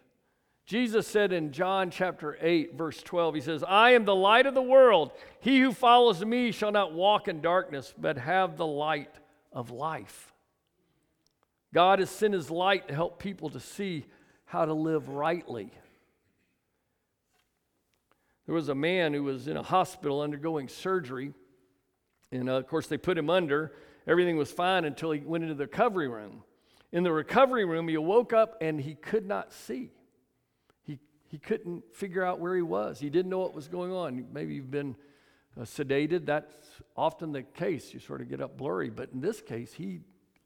Jesus 0.65 1.07
said 1.07 1.31
in 1.31 1.53
John 1.53 1.89
chapter 1.89 2.37
8, 2.41 2.75
verse 2.75 3.01
12, 3.01 3.35
He 3.35 3.41
says, 3.41 3.63
I 3.65 3.91
am 3.91 4.05
the 4.05 4.15
light 4.15 4.45
of 4.45 4.53
the 4.53 4.61
world. 4.61 5.11
He 5.39 5.61
who 5.61 5.71
follows 5.71 6.23
me 6.23 6.51
shall 6.51 6.73
not 6.73 6.93
walk 6.93 7.27
in 7.27 7.41
darkness, 7.41 7.93
but 7.97 8.17
have 8.17 8.57
the 8.57 8.67
light 8.67 9.15
of 9.53 9.71
life. 9.71 10.33
God 11.73 11.99
has 11.99 12.09
sent 12.09 12.33
His 12.33 12.51
light 12.51 12.89
to 12.89 12.93
help 12.93 13.17
people 13.17 13.49
to 13.51 13.61
see 13.61 14.05
how 14.47 14.65
to 14.65 14.73
live 14.73 15.09
rightly. 15.09 15.71
There 18.45 18.55
was 18.55 18.69
a 18.69 18.75
man 18.75 19.13
who 19.13 19.23
was 19.23 19.47
in 19.49 19.57
a 19.57 19.61
hospital 19.61 20.21
undergoing 20.21 20.69
surgery, 20.69 21.33
and 22.31 22.49
uh, 22.49 22.53
of 22.53 22.67
course, 22.67 22.87
they 22.87 22.97
put 22.97 23.17
him 23.17 23.29
under. 23.29 23.73
Everything 24.07 24.37
was 24.37 24.49
fine 24.49 24.85
until 24.85 25.11
he 25.11 25.19
went 25.19 25.43
into 25.43 25.53
the 25.53 25.65
recovery 25.65 26.07
room. 26.07 26.43
In 26.93 27.03
the 27.03 27.11
recovery 27.11 27.65
room, 27.65 27.89
he 27.89 27.97
woke 27.97 28.31
up 28.31 28.57
and 28.61 28.79
he 28.79 28.95
could 28.95 29.27
not 29.27 29.51
see. 29.51 29.91
He, 30.83 30.99
he 31.27 31.37
couldn't 31.37 31.83
figure 31.93 32.23
out 32.23 32.39
where 32.39 32.55
he 32.55 32.61
was. 32.61 32.99
He 32.99 33.09
didn't 33.09 33.29
know 33.29 33.39
what 33.39 33.53
was 33.53 33.67
going 33.67 33.91
on. 33.91 34.27
Maybe 34.31 34.55
you've 34.55 34.71
been 34.71 34.95
uh, 35.59 35.63
sedated. 35.63 36.25
That's 36.25 36.53
often 36.95 37.33
the 37.33 37.43
case. 37.43 37.93
You 37.93 37.99
sort 37.99 38.21
of 38.21 38.29
get 38.29 38.39
up 38.39 38.57
blurry. 38.57 38.89
But 38.89 39.09
in 39.13 39.19
this 39.19 39.41
case, 39.41 39.73
he 39.73 39.99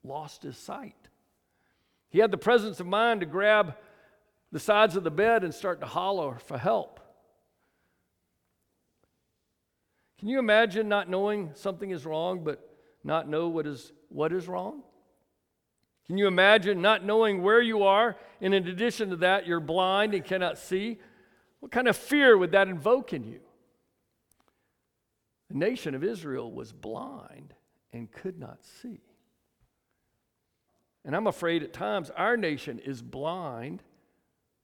lost 0.04 0.42
his 0.42 0.58
sight. 0.58 0.96
He 2.10 2.18
had 2.18 2.32
the 2.32 2.38
presence 2.38 2.80
of 2.80 2.88
mind 2.88 3.20
to 3.20 3.28
grab 3.28 3.76
the 4.52 4.60
sides 4.60 4.96
of 4.96 5.04
the 5.04 5.12
bed 5.12 5.44
and 5.44 5.54
start 5.54 5.80
to 5.80 5.86
holler 5.86 6.38
for 6.46 6.58
help. 6.58 7.00
Can 10.20 10.28
you 10.28 10.40
imagine 10.40 10.88
not 10.88 11.10
knowing 11.10 11.52
something 11.56 11.90
is 11.90 12.06
wrong, 12.06 12.44
but 12.44 12.60
not 13.04 13.28
know 13.28 13.48
what 13.48 13.66
is, 13.66 13.92
what 14.10 14.32
is 14.32 14.48
wrong? 14.48 14.84
Can 16.06 16.18
you 16.18 16.28
imagine 16.28 16.82
not 16.82 17.06
knowing 17.06 17.42
where 17.42 17.62
you 17.62 17.84
are? 17.84 18.18
And 18.40 18.54
in 18.54 18.68
addition 18.68 19.10
to 19.12 19.16
that, 19.18 19.48
you're 19.48 19.60
blind 19.60 20.14
and 20.14 20.24
cannot 20.24 20.58
see? 20.58 21.00
What 21.60 21.72
kind 21.72 21.88
of 21.88 21.96
fear 21.96 22.38
would 22.38 22.52
that 22.52 22.68
invoke 22.68 23.14
in 23.14 23.24
you? 23.24 23.40
The 25.50 25.58
nation 25.58 25.96
of 25.96 26.04
Israel 26.04 26.52
was 26.52 26.72
blind 26.72 27.54
and 27.94 28.12
could 28.12 28.40
not 28.40 28.60
see. 28.64 29.02
And 31.04 31.16
I'm 31.16 31.28
afraid 31.28 31.64
at 31.64 31.74
times 31.74 32.10
our 32.12 32.38
nation 32.38 32.80
is 32.80 33.02
blind 33.02 33.82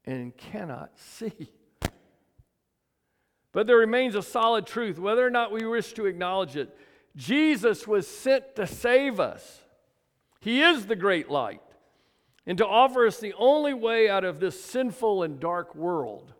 and 0.08 0.36
cannot 0.36 0.98
see. 0.98 1.52
But 3.52 3.68
there 3.68 3.78
remains 3.78 4.16
a 4.16 4.22
solid 4.24 4.66
truth, 4.66 4.98
whether 4.98 5.26
or 5.26 5.30
not 5.30 5.52
we 5.52 5.66
wish 5.66 5.94
to 5.94 6.06
acknowledge 6.06 6.56
it. 6.56 6.76
Jesus 7.16 7.86
was 7.88 8.08
sent 8.08 8.56
to 8.56 8.66
save 8.66 9.20
us. 9.20 9.62
He 10.40 10.62
is 10.62 10.86
the 10.86 10.96
great 10.96 11.30
light, 11.30 11.62
and 12.46 12.58
to 12.60 12.66
offer 12.66 13.06
us 13.06 13.20
the 13.20 13.34
only 13.38 13.74
way 13.74 14.10
out 14.10 14.24
of 14.24 14.40
this 14.40 14.64
sinful 14.64 15.24
and 15.24 15.40
dark 15.40 15.76
world. 15.76 16.34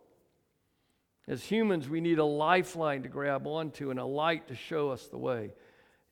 As 1.26 1.44
humans, 1.44 1.88
we 1.88 2.00
need 2.00 2.18
a 2.18 2.24
lifeline 2.24 3.02
to 3.02 3.08
grab 3.08 3.46
onto 3.46 3.90
and 3.90 4.00
a 4.00 4.04
light 4.04 4.48
to 4.48 4.54
show 4.54 4.90
us 4.90 5.08
the 5.08 5.18
way. 5.18 5.52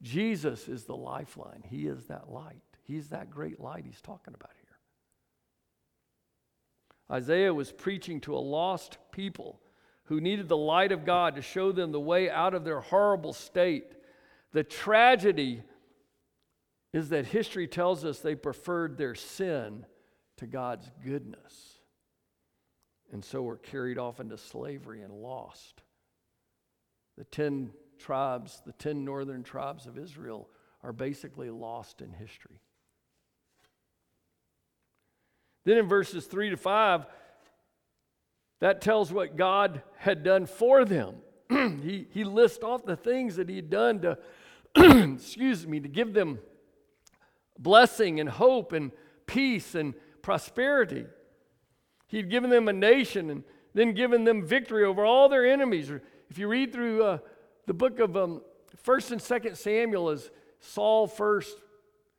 Jesus 0.03 0.69
is 0.69 0.85
the 0.85 0.97
lifeline. 0.97 1.63
He 1.65 1.87
is 1.87 2.05
that 2.07 2.31
light. 2.31 2.61
He's 2.83 3.09
that 3.09 3.31
great 3.31 3.61
light 3.61 3.85
he's 3.87 4.03
talking 4.03 4.35
about. 4.35 4.56
Isaiah 7.11 7.55
was 7.55 7.73
preaching 7.73 8.21
to 8.23 8.37
a 8.37 8.39
lost 8.39 8.99
people 9.13 9.61
who 10.05 10.21
needed 10.21 10.49
the 10.49 10.57
light 10.57 10.93
of 10.93 11.05
God 11.05 11.37
to 11.37 11.43
show 11.43 11.73
them 11.73 11.93
the 11.93 12.01
way 12.01 12.31
out 12.31 12.55
of 12.55 12.65
their 12.65 12.81
horrible 12.81 13.33
state. 13.33 13.93
The 14.53 14.65
tragedy 14.65 15.63
is 16.93 17.11
that 17.11 17.27
history 17.27 17.67
tells 17.67 18.05
us 18.05 18.21
they 18.21 18.35
preferred 18.35 18.97
their 18.97 19.15
sin 19.15 19.85
to 20.39 20.47
God's 20.47 20.91
goodness. 21.05 21.81
And 23.13 23.25
so 23.25 23.43
were 23.43 23.57
carried 23.57 23.99
off 23.99 24.21
into 24.21 24.39
slavery 24.39 25.03
and 25.03 25.13
lost. 25.13 25.83
The 27.17 27.25
10 27.25 27.71
tribes, 27.99 28.63
the 28.67 28.73
10 28.73 29.05
northern 29.05 29.43
tribes 29.43 29.87
of 29.87 29.99
Israel, 29.99 30.49
are 30.83 30.93
basically 30.93 31.51
lost 31.51 32.03
in 32.03 32.13
history. 32.13 32.61
Then 35.67 35.79
in 35.79 35.89
verses 35.89 36.27
3 36.27 36.51
to 36.51 36.57
5, 36.57 37.07
that 38.61 38.81
tells 38.81 39.13
what 39.13 39.37
God 39.37 39.83
had 39.99 40.23
done 40.23 40.47
for 40.47 40.85
them. 40.85 41.17
he, 41.51 42.07
he 42.13 42.23
lists 42.23 42.63
off 42.63 42.87
the 42.87 42.97
things 42.97 43.35
that 43.37 43.49
he 43.49 43.57
had 43.57 43.69
done 43.69 44.01
to, 44.01 44.19
excuse 45.15 45.67
me, 45.67 45.81
to 45.81 45.89
give 45.89 46.15
them 46.15 46.39
blessing 47.59 48.21
and 48.21 48.29
hope 48.29 48.73
and 48.73 48.93
peace 49.27 49.75
and 49.75 49.95
prosperity. 50.23 51.05
He'd 52.07 52.31
given 52.31 52.49
them 52.49 52.69
a 52.69 52.73
nation 52.73 53.29
and 53.29 53.43
then 53.75 53.93
given 53.93 54.23
them 54.23 54.47
victory 54.47 54.85
over 54.85 55.05
all 55.05 55.29
their 55.29 55.45
enemies. 55.45 55.91
If 56.31 56.39
you 56.39 56.47
read 56.47 56.73
through 56.73 57.03
uh, 57.03 57.19
the 57.67 57.75
book 57.75 57.99
of 57.99 58.17
um, 58.17 58.41
1st 58.85 59.11
and 59.11 59.21
2nd 59.21 59.57
Samuel, 59.57 60.11
as 60.11 60.31
Saul 60.61 61.09
first, 61.09 61.61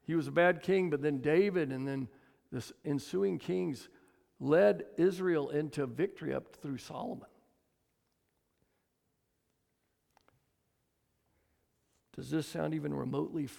he 0.02 0.16
was 0.16 0.28
a 0.28 0.32
bad 0.32 0.62
king, 0.62 0.90
but 0.90 1.02
then 1.02 1.22
David 1.22 1.72
and 1.72 1.88
then 1.88 2.10
the 2.52 2.64
ensuing 2.86 3.40
kings 3.40 3.90
led 4.40 4.86
Israel 4.98 5.50
into 5.50 5.86
victory 5.86 6.34
up 6.34 6.56
through 6.56 6.78
Solomon. 6.78 7.28
Does 12.16 12.32
this 12.32 12.48
sound 12.48 12.74
even 12.74 12.94
remotely 12.94 13.46
f- 13.46 13.58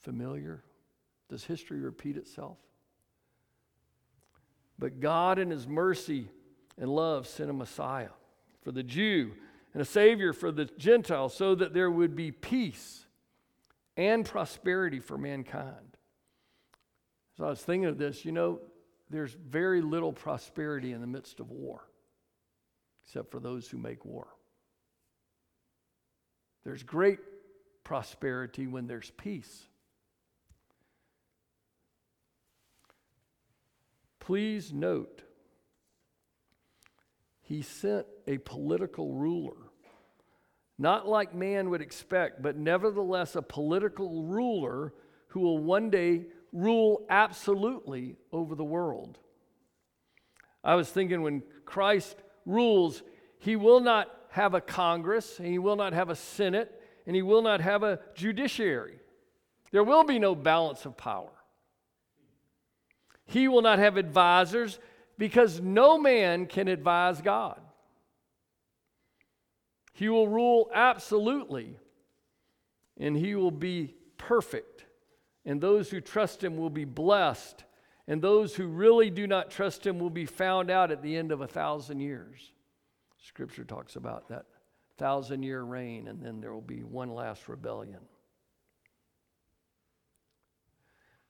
familiar? 0.00 0.64
Does 1.28 1.44
history 1.44 1.80
repeat 1.80 2.16
itself? 2.16 2.56
But 4.78 5.00
God, 5.00 5.38
in 5.38 5.50
His 5.50 5.66
mercy 5.66 6.30
and 6.78 6.88
love, 6.88 7.26
sent 7.26 7.50
a 7.50 7.52
Messiah 7.52 8.10
for 8.62 8.72
the 8.72 8.82
Jew 8.82 9.32
and 9.74 9.82
a 9.82 9.84
Savior 9.84 10.32
for 10.32 10.50
the 10.50 10.64
Gentile 10.64 11.28
so 11.28 11.54
that 11.54 11.74
there 11.74 11.90
would 11.90 12.16
be 12.16 12.32
peace 12.32 13.04
and 13.96 14.24
prosperity 14.24 15.00
for 15.00 15.18
mankind. 15.18 15.97
So 17.38 17.44
I 17.44 17.50
was 17.50 17.62
thinking 17.62 17.88
of 17.88 17.98
this, 17.98 18.24
you 18.24 18.32
know, 18.32 18.58
there's 19.10 19.32
very 19.32 19.80
little 19.80 20.12
prosperity 20.12 20.92
in 20.92 21.00
the 21.00 21.06
midst 21.06 21.38
of 21.38 21.50
war, 21.50 21.88
except 23.06 23.30
for 23.30 23.38
those 23.38 23.68
who 23.68 23.78
make 23.78 24.04
war. 24.04 24.26
There's 26.64 26.82
great 26.82 27.20
prosperity 27.84 28.66
when 28.66 28.88
there's 28.88 29.10
peace. 29.12 29.62
Please 34.18 34.72
note, 34.72 35.22
he 37.40 37.62
sent 37.62 38.04
a 38.26 38.38
political 38.38 39.14
ruler, 39.14 39.56
not 40.76 41.08
like 41.08 41.34
man 41.34 41.70
would 41.70 41.80
expect, 41.80 42.42
but 42.42 42.56
nevertheless 42.56 43.36
a 43.36 43.42
political 43.42 44.24
ruler 44.24 44.92
who 45.28 45.40
will 45.40 45.58
one 45.58 45.88
day 45.88 46.26
rule 46.52 47.04
absolutely 47.08 48.16
over 48.32 48.54
the 48.54 48.64
world. 48.64 49.18
I 50.64 50.74
was 50.74 50.88
thinking 50.88 51.22
when 51.22 51.42
Christ 51.64 52.16
rules, 52.44 53.02
he 53.38 53.56
will 53.56 53.80
not 53.80 54.08
have 54.30 54.54
a 54.54 54.60
Congress, 54.60 55.38
and 55.38 55.48
he 55.48 55.58
will 55.58 55.76
not 55.76 55.92
have 55.92 56.10
a 56.10 56.16
Senate, 56.16 56.80
and 57.06 57.16
he 57.16 57.22
will 57.22 57.42
not 57.42 57.60
have 57.60 57.82
a 57.82 58.00
judiciary. 58.14 58.98
There 59.70 59.84
will 59.84 60.04
be 60.04 60.18
no 60.18 60.34
balance 60.34 60.84
of 60.84 60.96
power. 60.96 61.30
He 63.26 63.48
will 63.48 63.62
not 63.62 63.78
have 63.78 63.96
advisors 63.96 64.78
because 65.18 65.60
no 65.60 65.98
man 65.98 66.46
can 66.46 66.68
advise 66.68 67.20
God. 67.20 67.60
He 69.92 70.08
will 70.08 70.28
rule 70.28 70.70
absolutely, 70.72 71.76
and 72.98 73.16
he 73.16 73.34
will 73.34 73.50
be 73.50 73.94
perfect. 74.16 74.84
And 75.48 75.62
those 75.62 75.88
who 75.88 76.02
trust 76.02 76.44
him 76.44 76.58
will 76.58 76.68
be 76.68 76.84
blessed, 76.84 77.64
and 78.06 78.20
those 78.20 78.54
who 78.54 78.66
really 78.66 79.08
do 79.08 79.26
not 79.26 79.50
trust 79.50 79.86
him 79.86 79.98
will 79.98 80.10
be 80.10 80.26
found 80.26 80.70
out 80.70 80.90
at 80.90 81.02
the 81.02 81.16
end 81.16 81.32
of 81.32 81.40
a 81.40 81.46
thousand 81.46 82.00
years. 82.00 82.52
Scripture 83.26 83.64
talks 83.64 83.96
about 83.96 84.28
that 84.28 84.44
thousand 84.98 85.44
year 85.44 85.62
reign, 85.62 86.06
and 86.06 86.22
then 86.22 86.42
there 86.42 86.52
will 86.52 86.60
be 86.60 86.82
one 86.82 87.14
last 87.14 87.48
rebellion. 87.48 88.00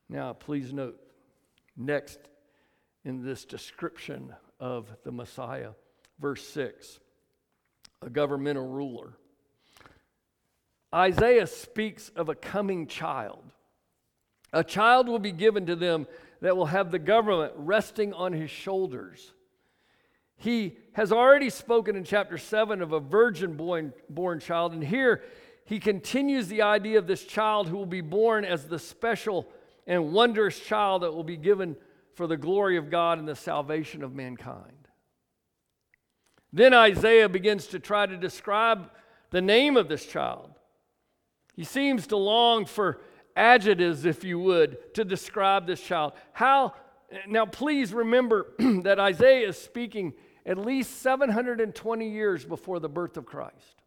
Now, 0.09 0.33
please 0.33 0.73
note, 0.73 0.99
next 1.77 2.19
in 3.05 3.25
this 3.25 3.45
description 3.45 4.35
of 4.59 4.89
the 5.05 5.13
Messiah, 5.13 5.71
verse 6.19 6.45
6, 6.49 6.99
a 8.03 8.11
governmental 8.11 8.67
ruler. 8.67 9.13
Isaiah 10.93 11.47
speaks 11.47 12.09
of 12.17 12.29
a 12.29 12.35
coming 12.35 12.89
child. 12.89 13.45
A 14.53 14.65
child 14.65 15.09
will 15.09 15.19
be 15.19 15.33
given 15.33 15.67
to 15.67 15.77
them 15.77 16.07
that 16.41 16.57
will 16.57 16.67
have 16.67 16.91
the 16.91 16.99
government 16.99 17.53
resting 17.57 18.13
on 18.13 18.33
his 18.33 18.51
shoulders. 18.51 19.33
He 20.37 20.77
has 20.93 21.11
already 21.11 21.51
spoken 21.51 21.97
in 21.97 22.05
chapter 22.05 22.39
7 22.39 22.81
of 22.81 22.93
a 22.93 23.01
virgin 23.01 23.55
born, 23.55 23.93
born 24.09 24.39
child, 24.41 24.73
and 24.73 24.83
here 24.83 25.23
he 25.65 25.81
continues 25.81 26.49
the 26.49 26.63
idea 26.63 26.99
of 26.99 27.07
this 27.07 27.25
child 27.25 27.69
who 27.69 27.77
will 27.77 27.87
be 27.87 28.01
born 28.01 28.45
as 28.45 28.67
the 28.67 28.79
special 28.79 29.49
and 29.87 30.13
wondrous 30.13 30.59
child 30.61 31.03
that 31.03 31.13
will 31.13 31.25
be 31.25 31.37
given 31.37 31.77
for 32.15 32.27
the 32.27 32.37
glory 32.37 32.77
of 32.77 32.91
God 32.91 33.19
and 33.19 33.29
the 33.29 33.37
salvation 33.37 34.03
of 34.03 34.15
mankind. 34.15 34.89
Then 36.53 36.73
Isaiah 36.73 37.29
begins 37.29 37.67
to 37.69 37.79
try 37.79 38.07
to 38.07 38.17
describe 38.17 38.91
the 39.31 39.43
name 39.43 39.77
of 39.77 39.89
this 39.89 40.07
child. 40.07 40.51
He 41.55 41.65
seems 41.65 42.07
to 42.07 42.17
long 42.17 42.65
for 42.65 43.01
adjectives, 43.39 44.05
if 44.05 44.25
you 44.25 44.39
would, 44.41 44.95
to 44.95 45.05
describe 45.05 45.67
this 45.67 45.81
child. 45.81 46.13
How, 46.33 46.75
now 47.27 47.47
please 47.47 47.95
remember 47.95 48.49
that 48.59 48.99
Isaiah 48.99 49.49
is 49.49 49.57
speaking 49.57 50.13
at 50.45 50.59
least 50.59 51.01
720 51.01 52.09
years 52.11 52.45
before 52.45 52.81
the 52.81 52.89
birth 52.89 53.17
of 53.17 53.25
Christ. 53.25 53.83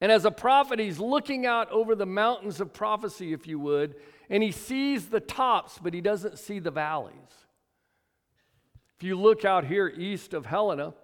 And 0.00 0.10
as 0.10 0.24
a 0.24 0.32
prophet, 0.32 0.80
he's 0.80 0.98
looking 0.98 1.46
out 1.46 1.70
over 1.70 1.94
the 1.94 2.06
mountains 2.06 2.60
of 2.60 2.72
prophecy, 2.72 3.32
if 3.32 3.46
you 3.46 3.60
would, 3.60 3.94
and 4.28 4.42
he 4.42 4.50
sees 4.50 5.06
the 5.06 5.20
tops, 5.20 5.78
but 5.80 5.94
he 5.94 6.00
doesn't 6.00 6.38
see 6.38 6.58
the 6.58 6.72
valleys. 6.72 7.14
If 8.96 9.04
you 9.04 9.18
look 9.18 9.44
out 9.44 9.64
here 9.64 9.88
east 9.88 10.34
of 10.34 10.46
Helena, 10.46 10.94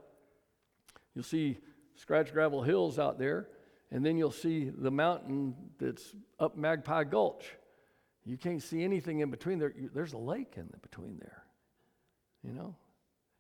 you'll 1.15 1.23
see 1.23 1.59
Scratch 1.95 2.33
Gravel 2.33 2.63
Hills 2.63 2.99
out 2.99 3.19
there, 3.19 3.49
and 3.91 4.05
then 4.05 4.17
you'll 4.17 4.31
see 4.31 4.71
the 4.71 4.91
mountain 4.91 5.55
that's 5.79 6.15
up 6.39 6.57
Magpie 6.57 7.05
Gulch. 7.05 7.45
You 8.25 8.37
can't 8.37 8.63
see 8.63 8.85
anything 8.85 9.21
in 9.21 9.31
between 9.31 9.59
there. 9.59 9.73
There's 9.95 10.13
a 10.13 10.19
lake 10.19 10.55
in 10.57 10.69
between 10.83 11.19
there. 11.19 11.45
You 12.43 12.53
know? 12.53 12.75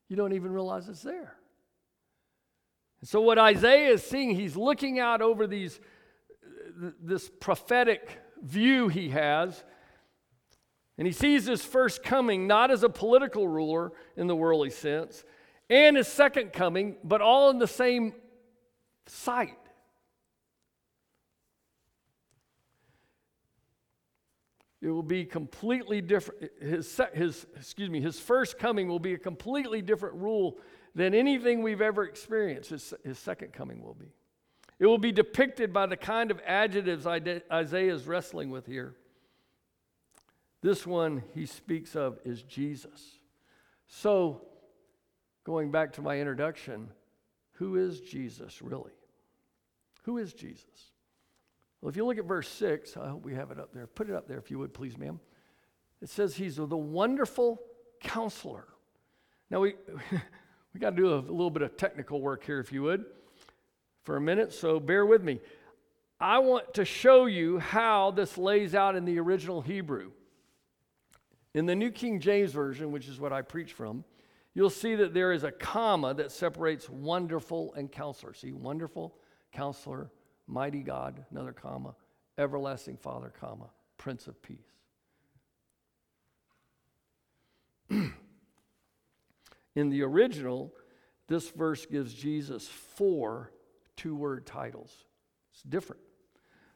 You 0.09 0.17
don't 0.17 0.33
even 0.33 0.52
realize 0.52 0.88
it's 0.88 1.02
there. 1.02 1.35
And 3.01 3.09
so, 3.09 3.20
what 3.20 3.38
Isaiah 3.38 3.90
is 3.90 4.03
seeing, 4.03 4.35
he's 4.35 4.57
looking 4.57 4.99
out 4.99 5.20
over 5.20 5.46
these, 5.46 5.79
this 7.03 7.31
prophetic 7.40 8.18
view 8.42 8.88
he 8.88 9.11
has 9.11 9.62
and 10.99 11.07
he 11.07 11.12
sees 11.12 11.46
his 11.46 11.64
first 11.64 12.03
coming 12.03 12.49
not 12.49 12.73
as 12.73 12.83
a 12.83 12.88
political 12.88 13.46
ruler 13.46 13.92
in 14.16 14.27
the 14.27 14.35
worldly 14.35 14.70
sense, 14.70 15.25
and 15.70 15.96
his 15.96 16.09
second 16.09 16.53
coming, 16.53 16.96
but 17.05 17.20
all 17.20 17.51
in 17.51 17.59
the 17.59 17.68
same 17.68 18.12
sight. 19.07 19.57
It 24.81 24.88
will 24.88 25.03
be 25.03 25.25
completely 25.25 26.01
different. 26.01 26.51
His, 26.61 27.01
his, 27.12 27.47
excuse 27.57 27.91
me, 27.91 28.01
his 28.01 28.21
first 28.21 28.59
coming 28.59 28.88
will 28.88 29.01
be 29.01 29.14
a 29.14 29.19
completely 29.19 29.83
different 29.83 30.14
rule 30.17 30.59
than 30.95 31.14
anything 31.14 31.62
we've 31.62 31.81
ever 31.81 32.05
experienced. 32.05 32.71
His, 32.71 32.95
his 33.05 33.19
second 33.19 33.53
coming 33.53 33.83
will 33.83 33.95
be. 33.95 34.12
It 34.79 34.87
will 34.87 34.99
be 34.99 35.11
depicted 35.11 35.73
by 35.73 35.87
the 35.87 35.97
kind 35.97 36.31
of 36.31 36.41
adjectives 36.47 37.07
Isaiah 37.07 37.95
is 37.95 38.07
wrestling 38.07 38.51
with 38.51 38.67
here. 38.67 38.95
This 40.61 40.87
one 40.87 41.23
he 41.35 41.47
speaks 41.47 41.97
of 41.97 42.19
is 42.25 42.43
Jesus. 42.43 43.19
So, 43.88 44.43
going 45.45 45.71
back 45.71 45.93
to 45.95 46.03
my 46.03 46.19
introduction, 46.19 46.91
who 47.55 47.77
is 47.77 48.01
Jesus 48.01 48.62
really? 48.62 48.93
Who 50.03 50.19
is 50.19 50.33
Jesus? 50.33 50.93
Well, 51.81 51.91
if 51.91 51.97
you 51.97 52.05
look 52.05 52.19
at 52.19 52.25
verse 52.25 52.49
6, 52.49 52.97
I 52.97 53.09
hope 53.09 53.25
we 53.25 53.35
have 53.35 53.51
it 53.51 53.59
up 53.59 53.73
there. 53.73 53.87
Put 53.87 54.09
it 54.09 54.14
up 54.14 54.27
there 54.27 54.38
if 54.38 54.51
you 54.51 54.59
would, 54.59 54.75
please, 54.75 54.99
ma'am. 54.99 55.21
It 56.01 56.09
says 56.09 56.35
he's 56.35 56.57
the 56.57 56.67
wonderful 56.67 57.61
counselor. 58.01 58.67
Now, 59.51 59.61
we, 59.61 59.75
we 60.75 60.81
got 60.81 60.91
to 60.91 60.97
do 60.97 61.12
a, 61.12 61.19
a 61.19 61.21
little 61.21 61.51
bit 61.51 61.62
of 61.62 61.77
technical 61.77 62.21
work 62.21 62.45
here, 62.45 62.59
if 62.59 62.73
you 62.73 62.83
would, 62.83 63.05
for 64.03 64.17
a 64.17 64.21
minute, 64.21 64.53
so 64.53 64.81
bear 64.81 65.07
with 65.07 65.23
me. 65.23 65.41
I 66.21 66.38
want 66.38 66.75
to 66.75 66.85
show 66.85 67.27
you 67.27 67.59
how 67.59 68.11
this 68.11 68.37
lays 68.37 68.75
out 68.75 68.97
in 68.97 69.05
the 69.05 69.21
original 69.21 69.61
Hebrew. 69.61 70.11
In 71.55 71.67
the 71.67 71.77
New 71.77 71.91
King 71.91 72.19
James 72.19 72.53
Version, 72.53 72.91
which 72.91 73.09
is 73.09 73.21
what 73.21 73.33
I 73.33 73.43
preach 73.43 73.73
from, 73.73 74.05
you'll 74.53 74.69
see 74.69 74.97
that 74.97 75.14
there 75.14 75.33
is 75.33 75.45
a 75.45 75.53
comma 75.53 76.14
that 76.14 76.33
separates 76.33 76.88
wonderful 76.91 77.73
and 77.75 77.91
counselor. 77.91 78.35
See, 78.35 78.53
wonderful, 78.53 79.17
counselor, 79.53 80.11
mighty 80.49 80.83
God, 80.83 81.25
another 81.31 81.53
comma, 81.53 81.95
everlasting 82.37 82.97
Father, 82.97 83.33
comma, 83.41 83.71
Prince 83.99 84.27
of 84.27 84.43
Peace. 84.43 84.59
In 87.91 89.91
the 89.91 90.03
original, 90.03 90.73
this 91.29 91.51
verse 91.51 91.87
gives 91.87 92.13
Jesus 92.13 92.67
four 92.67 93.53
two 93.97 94.17
word 94.17 94.47
titles. 94.47 95.05
It's 95.53 95.63
different. 95.63 96.03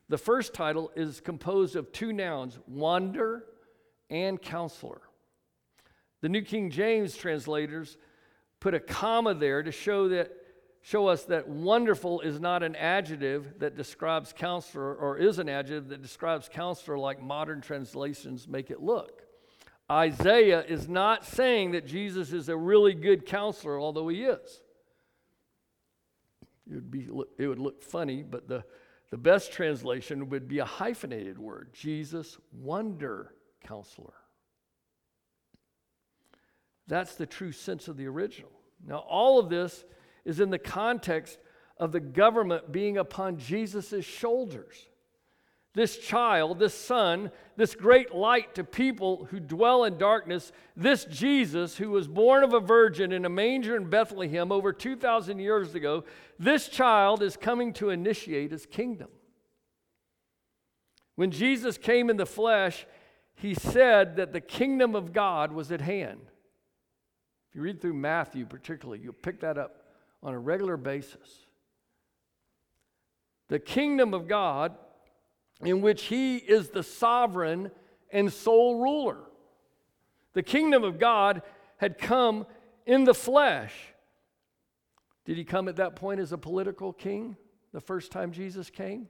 The 0.08 0.18
first 0.18 0.52
title 0.52 0.90
is 0.94 1.20
composed 1.20 1.76
of 1.76 1.92
two 1.92 2.12
nouns, 2.12 2.58
wonder 2.66 3.44
and 4.10 4.40
counselor. 4.40 5.00
The 6.20 6.28
New 6.28 6.42
King 6.42 6.70
James 6.70 7.16
translators 7.16 7.96
put 8.60 8.74
a 8.74 8.80
comma 8.80 9.34
there 9.34 9.62
to 9.62 9.72
show 9.72 10.08
that 10.08 10.30
show 10.82 11.06
us 11.06 11.22
that 11.24 11.48
wonderful 11.48 12.20
is 12.20 12.40
not 12.40 12.62
an 12.62 12.76
adjective 12.76 13.60
that 13.60 13.76
describes 13.76 14.32
counselor 14.32 14.94
or 14.94 15.16
is 15.16 15.38
an 15.38 15.48
adjective 15.48 15.88
that 15.88 16.02
describes 16.02 16.48
counselor 16.48 16.98
like 16.98 17.22
modern 17.22 17.60
translations 17.60 18.48
make 18.48 18.70
it 18.70 18.82
look. 18.82 19.22
Isaiah 19.90 20.64
is 20.64 20.88
not 20.88 21.24
saying 21.24 21.72
that 21.72 21.86
Jesus 21.86 22.32
is 22.32 22.48
a 22.48 22.56
really 22.56 22.94
good 22.94 23.26
counselor, 23.26 23.78
although 23.78 24.08
he 24.08 24.24
is. 24.24 24.62
It 26.70 26.74
would, 26.74 26.90
be, 26.90 27.08
it 27.38 27.46
would 27.46 27.58
look 27.58 27.82
funny, 27.82 28.22
but 28.22 28.48
the, 28.48 28.64
the 29.10 29.18
best 29.18 29.52
translation 29.52 30.30
would 30.30 30.48
be 30.48 30.58
a 30.58 30.64
hyphenated 30.64 31.38
word 31.38 31.70
Jesus, 31.72 32.38
wonder 32.52 33.34
counselor. 33.62 34.14
That's 36.86 37.14
the 37.14 37.26
true 37.26 37.52
sense 37.52 37.88
of 37.88 37.96
the 37.96 38.06
original. 38.06 38.50
Now, 38.84 38.98
all 38.98 39.38
of 39.38 39.48
this 39.48 39.84
is 40.24 40.40
in 40.40 40.50
the 40.50 40.58
context 40.58 41.38
of 41.76 41.92
the 41.92 42.00
government 42.00 42.70
being 42.70 42.96
upon 42.96 43.38
Jesus' 43.38 44.04
shoulders. 44.04 44.86
This 45.74 45.96
child, 45.98 46.58
this 46.58 46.74
son, 46.74 47.30
this 47.56 47.74
great 47.74 48.14
light 48.14 48.54
to 48.56 48.64
people 48.64 49.26
who 49.30 49.40
dwell 49.40 49.84
in 49.84 49.96
darkness, 49.96 50.52
this 50.76 51.06
Jesus 51.06 51.78
who 51.78 51.90
was 51.90 52.08
born 52.08 52.44
of 52.44 52.52
a 52.52 52.60
virgin 52.60 53.10
in 53.10 53.24
a 53.24 53.30
manger 53.30 53.74
in 53.74 53.88
Bethlehem 53.88 54.52
over 54.52 54.72
2,000 54.72 55.38
years 55.38 55.74
ago, 55.74 56.04
this 56.38 56.68
child 56.68 57.22
is 57.22 57.38
coming 57.38 57.72
to 57.74 57.88
initiate 57.88 58.52
his 58.52 58.66
kingdom. 58.66 59.08
When 61.16 61.30
Jesus 61.30 61.78
came 61.78 62.10
in 62.10 62.18
the 62.18 62.26
flesh, 62.26 62.86
he 63.34 63.54
said 63.54 64.16
that 64.16 64.34
the 64.34 64.40
kingdom 64.40 64.94
of 64.94 65.14
God 65.14 65.52
was 65.52 65.72
at 65.72 65.80
hand. 65.80 66.20
If 67.48 67.56
you 67.56 67.62
read 67.62 67.80
through 67.80 67.94
Matthew, 67.94 68.44
particularly, 68.44 69.00
you'll 69.02 69.14
pick 69.14 69.40
that 69.40 69.56
up 69.56 69.81
on 70.22 70.34
a 70.34 70.38
regular 70.38 70.76
basis. 70.76 71.46
The 73.48 73.58
kingdom 73.58 74.14
of 74.14 74.28
God, 74.28 74.76
in 75.60 75.80
which 75.80 76.04
he 76.04 76.36
is 76.36 76.70
the 76.70 76.82
sovereign 76.82 77.70
and 78.10 78.32
sole 78.32 78.80
ruler. 78.80 79.18
The 80.32 80.42
kingdom 80.42 80.84
of 80.84 80.98
God 80.98 81.42
had 81.76 81.98
come 81.98 82.46
in 82.86 83.04
the 83.04 83.14
flesh. 83.14 83.74
Did 85.24 85.36
he 85.36 85.44
come 85.44 85.68
at 85.68 85.76
that 85.76 85.96
point 85.96 86.20
as 86.20 86.32
a 86.32 86.38
political 86.38 86.92
king 86.92 87.36
the 87.72 87.80
first 87.80 88.10
time 88.10 88.32
Jesus 88.32 88.70
came? 88.70 89.08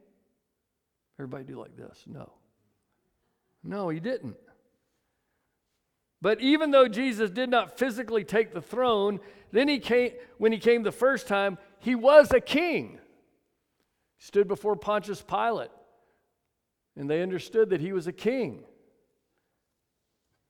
Everybody 1.19 1.45
do 1.45 1.59
like 1.59 1.77
this. 1.77 2.05
No. 2.07 2.33
No, 3.63 3.89
he 3.89 4.01
didn't. 4.01 4.37
But 6.23 6.41
even 6.41 6.71
though 6.71 6.87
Jesus 6.87 7.31
did 7.33 7.51
not 7.51 7.77
physically 7.77 8.23
take 8.23 8.55
the 8.55 8.63
throne, 8.63 9.19
then 9.51 9.67
he 9.67 9.81
came 9.81 10.13
when 10.39 10.53
he 10.53 10.59
came 10.59 10.85
the 10.85 10.93
first 10.93 11.27
time, 11.27 11.59
he 11.81 11.97
was 11.97 12.31
a 12.31 12.41
king. 12.41 13.01
He 14.17 14.25
stood 14.25 14.47
before 14.47 14.77
Pontius 14.77 15.21
Pilate, 15.21 15.73
and 16.97 17.11
they 17.11 17.23
understood 17.23 17.71
that 17.71 17.81
he 17.81 17.93
was 17.93 18.07
a 18.07 18.13
king. 18.13 18.63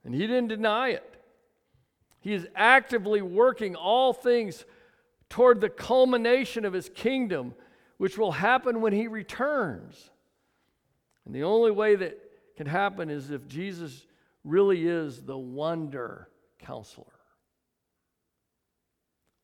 And 0.05 0.15
he 0.15 0.27
didn't 0.27 0.49
deny 0.49 0.91
it. 0.91 1.17
He 2.21 2.35
is 2.35 2.47
actively 2.55 3.23
working 3.23 3.75
all 3.75 4.13
things 4.13 4.67
toward 5.31 5.63
the 5.63 5.71
culmination 5.71 6.67
of 6.67 6.75
his 6.75 6.91
kingdom, 6.91 7.55
which 7.97 8.19
will 8.19 8.33
happen 8.33 8.83
when 8.83 8.93
he 8.93 9.09
returns. 9.09 10.11
And 11.25 11.35
the 11.35 11.45
only 11.45 11.71
way 11.71 11.97
that 11.97 12.19
can 12.57 12.67
happen 12.67 13.09
is 13.09 13.31
if 13.31 13.49
Jesus 13.49 14.05
really 14.45 14.87
is 14.87 15.23
the 15.23 15.39
wonder 15.39 16.29
counselor. 16.59 17.07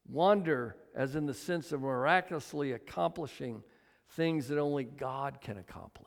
Wonder, 0.08 0.76
as 0.94 1.14
in 1.14 1.26
the 1.26 1.34
sense 1.34 1.72
of 1.72 1.82
miraculously 1.82 2.72
accomplishing 2.72 3.62
things 4.12 4.48
that 4.48 4.58
only 4.58 4.84
God 4.84 5.40
can 5.40 5.58
accomplish. 5.58 6.06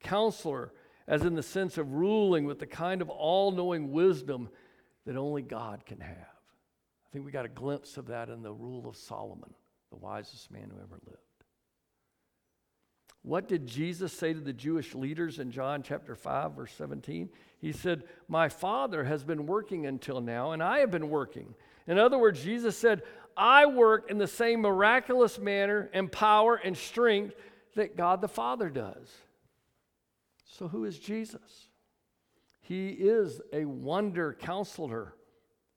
Counselor, 0.00 0.72
as 1.06 1.22
in 1.22 1.34
the 1.34 1.42
sense 1.42 1.78
of 1.78 1.92
ruling 1.92 2.44
with 2.44 2.58
the 2.58 2.66
kind 2.66 3.00
of 3.00 3.08
all 3.08 3.52
knowing 3.52 3.92
wisdom 3.92 4.48
that 5.06 5.16
only 5.16 5.42
God 5.42 5.86
can 5.86 6.00
have. 6.00 6.16
I 6.16 7.12
think 7.12 7.24
we 7.24 7.30
got 7.30 7.44
a 7.44 7.50
glimpse 7.50 7.96
of 7.96 8.06
that 8.06 8.28
in 8.28 8.42
the 8.42 8.52
rule 8.52 8.88
of 8.88 8.96
Solomon, 8.96 9.54
the 9.90 9.96
wisest 9.96 10.50
man 10.50 10.68
who 10.68 10.80
ever 10.82 10.98
lived. 11.06 11.25
What 13.26 13.48
did 13.48 13.66
Jesus 13.66 14.12
say 14.12 14.32
to 14.32 14.38
the 14.38 14.52
Jewish 14.52 14.94
leaders 14.94 15.40
in 15.40 15.50
John 15.50 15.82
chapter 15.82 16.14
5, 16.14 16.52
verse 16.52 16.72
17? 16.78 17.28
He 17.58 17.72
said, 17.72 18.04
My 18.28 18.48
Father 18.48 19.02
has 19.02 19.24
been 19.24 19.46
working 19.46 19.84
until 19.84 20.20
now, 20.20 20.52
and 20.52 20.62
I 20.62 20.78
have 20.78 20.92
been 20.92 21.10
working. 21.10 21.52
In 21.88 21.98
other 21.98 22.18
words, 22.18 22.40
Jesus 22.40 22.78
said, 22.78 23.02
I 23.36 23.66
work 23.66 24.12
in 24.12 24.18
the 24.18 24.28
same 24.28 24.60
miraculous 24.60 25.40
manner 25.40 25.90
and 25.92 26.10
power 26.10 26.54
and 26.54 26.78
strength 26.78 27.34
that 27.74 27.96
God 27.96 28.20
the 28.20 28.28
Father 28.28 28.70
does. 28.70 29.12
So, 30.44 30.68
who 30.68 30.84
is 30.84 30.96
Jesus? 30.96 31.66
He 32.60 32.90
is 32.90 33.40
a 33.52 33.64
wonder 33.64 34.36
counselor. 34.40 35.16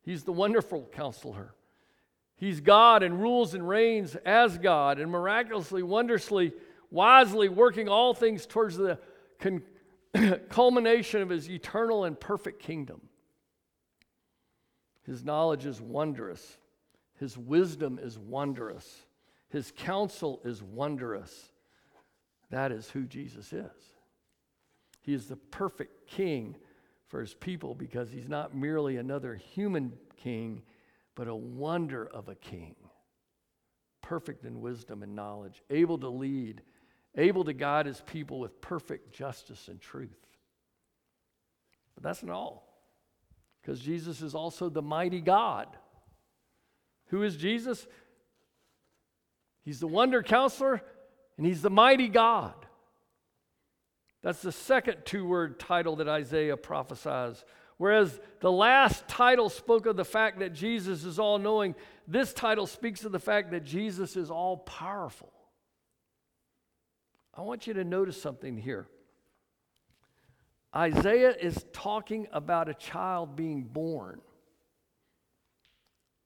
He's 0.04 0.24
the 0.24 0.32
wonderful 0.32 0.88
counselor. 0.94 1.56
He's 2.36 2.62
God 2.62 3.02
and 3.02 3.20
rules 3.20 3.56
and 3.56 3.68
reigns 3.68 4.16
as 4.24 4.60
God 4.60 5.00
and 5.00 5.10
miraculously, 5.10 5.82
wondrously 5.82 6.54
wisely 6.92 7.50
working 7.50 7.88
all 7.88 8.14
things 8.14 8.46
towards 8.46 8.78
the 8.78 9.00
con- 9.40 9.64
culmination 10.50 11.22
of 11.22 11.30
his 11.30 11.50
eternal 11.50 12.04
and 12.06 12.20
perfect 12.20 12.62
kingdom. 12.62 13.02
His 15.06 15.24
knowledge 15.24 15.66
is 15.66 15.82
wondrous, 15.82 16.58
his 17.20 17.38
wisdom 17.38 18.00
is 18.02 18.18
wondrous, 18.18 19.06
his 19.50 19.74
counsel 19.76 20.42
is 20.44 20.62
wondrous. 20.62 21.52
That 22.52 22.72
is 22.72 22.90
who 22.90 23.04
Jesus 23.04 23.54
is. 23.54 23.72
He 25.02 25.14
is 25.14 25.28
the 25.28 25.36
perfect 25.36 26.08
king 26.08 26.56
for 27.08 27.22
his 27.22 27.34
people 27.34 27.76
because 27.76 28.12
he's 28.12 28.30
not 28.30 28.56
merely 28.56 28.98
another 28.98 29.36
human 29.36 29.94
king, 30.18 30.62
but 31.16 31.28
a 31.28 31.36
wonder 31.36 32.06
of 32.06 32.30
a 32.30 32.36
king. 32.36 32.76
Perfect 34.02 34.46
in 34.46 34.62
wisdom 34.62 35.04
and 35.04 35.16
knowledge, 35.16 35.62
able 35.70 35.98
to 36.00 36.10
lead, 36.10 36.62
able 37.18 37.44
to 37.46 37.54
guide 37.54 37.86
his 37.86 38.02
people 38.02 38.40
with 38.40 38.62
perfect 38.62 39.14
justice 39.14 39.68
and 39.68 39.82
truth. 39.82 40.28
But 41.96 42.04
that's 42.04 42.24
not 42.24 42.34
all, 42.34 42.68
because 43.62 43.80
Jesus 43.80 44.22
is 44.22 44.36
also 44.36 44.70
the 44.70 44.82
mighty 44.82 45.22
God. 45.22 45.68
Who 47.08 47.24
is 47.24 47.36
Jesus? 47.36 47.88
He's 49.64 49.80
the 49.80 49.88
wonder 49.88 50.24
counselor 50.24 50.82
and 51.38 51.46
he's 51.46 51.62
the 51.62 51.70
mighty 51.70 52.08
God. 52.08 52.54
That's 54.22 54.42
the 54.42 54.52
second 54.52 54.98
two 55.06 55.26
word 55.26 55.60
title 55.60 55.98
that 55.98 56.08
Isaiah 56.08 56.58
prophesies. 56.58 57.44
Whereas 57.78 58.20
the 58.42 58.52
last 58.52 59.08
title 59.08 59.50
spoke 59.50 59.86
of 59.86 59.96
the 59.96 60.06
fact 60.06 60.40
that 60.40 60.54
Jesus 60.54 61.06
is 61.06 61.18
all 61.18 61.40
knowing, 61.40 61.76
this 62.08 62.34
title 62.34 62.68
speaks 62.68 63.06
of 63.06 63.12
the 63.12 63.20
fact 63.20 63.52
that 63.52 63.64
Jesus 63.64 64.18
is 64.18 64.30
all 64.30 64.58
powerful. 64.58 65.32
I 67.40 67.42
want 67.42 67.68
you 67.68 67.74
to 67.76 67.86
notice 67.86 68.22
something 68.22 68.58
here. 68.58 68.86
Isaiah 70.76 71.34
is 71.34 71.66
talking 71.72 72.28
about 72.34 72.68
a 72.68 72.74
child 72.74 73.38
being 73.38 73.64
born. 73.64 74.20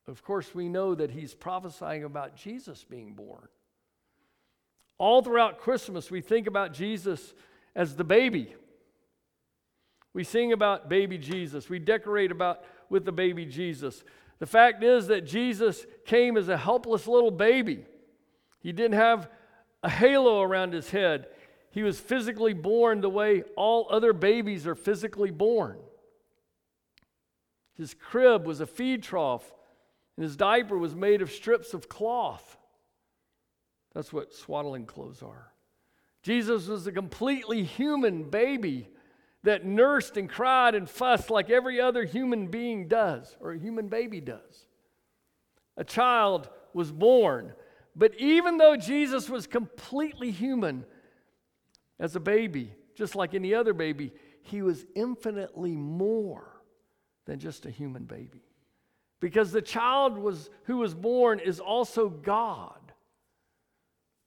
Of 0.07 0.23
course, 0.23 0.55
we 0.55 0.67
know 0.67 0.95
that 0.95 1.11
he's 1.11 1.35
prophesying 1.35 2.03
about 2.03 2.35
Jesus 2.35 2.83
being 2.83 3.13
born. 3.13 3.47
All 4.97 5.21
throughout 5.21 5.59
Christmas, 5.59 6.09
we 6.09 6.19
think 6.19 6.47
about 6.47 6.73
Jesus 6.73 7.35
as 7.75 7.95
the 7.95 8.03
baby. 8.03 8.55
We 10.15 10.23
sing 10.23 10.51
about 10.51 10.89
baby 10.89 11.19
Jesus. 11.19 11.69
We 11.69 11.77
decorate 11.77 12.31
about 12.31 12.63
with 12.89 13.05
the 13.05 13.11
baby 13.11 13.45
Jesus. 13.45 14.03
The 14.39 14.47
fact 14.47 14.83
is 14.83 15.05
that 15.07 15.27
Jesus 15.27 15.85
came 16.07 16.37
as 16.37 16.49
a 16.49 16.57
helpless 16.57 17.05
little 17.05 17.29
baby. 17.29 17.85
He 18.61 18.71
didn't 18.71 18.97
have 18.97 19.29
a 19.83 19.89
halo 19.89 20.41
around 20.41 20.73
his 20.73 20.89
head. 20.89 21.27
He 21.71 21.83
was 21.83 21.99
physically 21.99 22.53
born 22.53 23.01
the 23.01 23.09
way 23.09 23.43
all 23.55 23.87
other 23.91 24.13
babies 24.13 24.65
are 24.65 24.75
physically 24.75 25.31
born. 25.31 25.77
His 27.75 27.93
crib 27.93 28.45
was 28.45 28.61
a 28.61 28.67
feed 28.67 29.03
trough, 29.03 29.51
and 30.15 30.23
his 30.23 30.35
diaper 30.35 30.77
was 30.77 30.95
made 30.95 31.21
of 31.21 31.31
strips 31.31 31.73
of 31.73 31.89
cloth. 31.89 32.57
That's 33.93 34.13
what 34.13 34.33
swaddling 34.33 34.85
clothes 34.85 35.21
are. 35.21 35.51
Jesus 36.21 36.67
was 36.67 36.87
a 36.87 36.91
completely 36.91 37.63
human 37.63 38.29
baby 38.29 38.89
that 39.43 39.65
nursed 39.65 40.15
and 40.15 40.29
cried 40.29 40.73
and 40.73 40.89
fussed 40.89 41.29
like 41.29 41.49
every 41.49 41.81
other 41.81 42.05
human 42.05 42.47
being 42.47 42.87
does, 42.87 43.35
or 43.41 43.51
a 43.51 43.59
human 43.59 43.89
baby 43.89 44.21
does. 44.21 44.67
A 45.75 45.83
child 45.83 46.49
was 46.73 46.91
born 46.91 47.53
but 47.95 48.19
even 48.19 48.57
though 48.57 48.75
Jesus 48.75 49.29
was 49.29 49.45
completely 49.45 50.31
human 50.31 50.85
as 51.99 52.15
a 52.15 52.19
baby, 52.19 52.73
just 52.95 53.15
like 53.15 53.33
any 53.33 53.53
other 53.53 53.73
baby, 53.73 54.11
he 54.41 54.61
was 54.61 54.85
infinitely 54.95 55.75
more 55.75 56.61
than 57.25 57.39
just 57.39 57.65
a 57.65 57.69
human 57.69 58.03
baby. 58.03 58.41
Because 59.19 59.51
the 59.51 59.61
child 59.61 60.17
was, 60.17 60.49
who 60.63 60.77
was 60.77 60.93
born 60.93 61.39
is 61.39 61.59
also 61.59 62.09
God. 62.09 62.79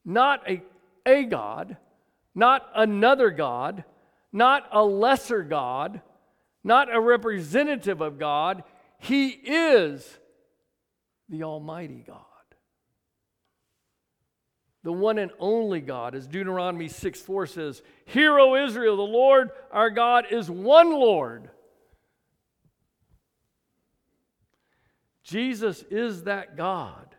Not 0.05 0.48
a, 0.48 0.62
a 1.05 1.24
God, 1.24 1.76
not 2.35 2.70
another 2.74 3.31
God, 3.31 3.85
not 4.33 4.68
a 4.72 4.83
lesser 4.83 5.42
God, 5.42 6.00
not 6.62 6.94
a 6.94 7.00
representative 7.00 8.00
of 8.00 8.18
God. 8.18 8.62
He 8.98 9.29
is 9.29 10.18
the 11.29 11.42
Almighty 11.42 12.05
God 12.07 12.36
the 14.87 14.92
one 14.92 15.18
and 15.18 15.33
only 15.40 15.81
God. 15.81 16.14
As 16.14 16.29
Deuteronomy 16.29 16.87
6 16.87 17.20
4 17.20 17.46
says, 17.49 17.83
Hear, 18.05 18.38
O 18.38 18.55
Israel, 18.64 18.96
the 18.96 19.03
Lord 19.03 19.51
our 19.72 19.90
God 19.90 20.27
is 20.31 20.49
one 20.49 20.92
Lord. 20.92 21.51
Jesus 25.25 25.83
is 25.90 26.22
that 26.22 26.57
God. 26.57 27.16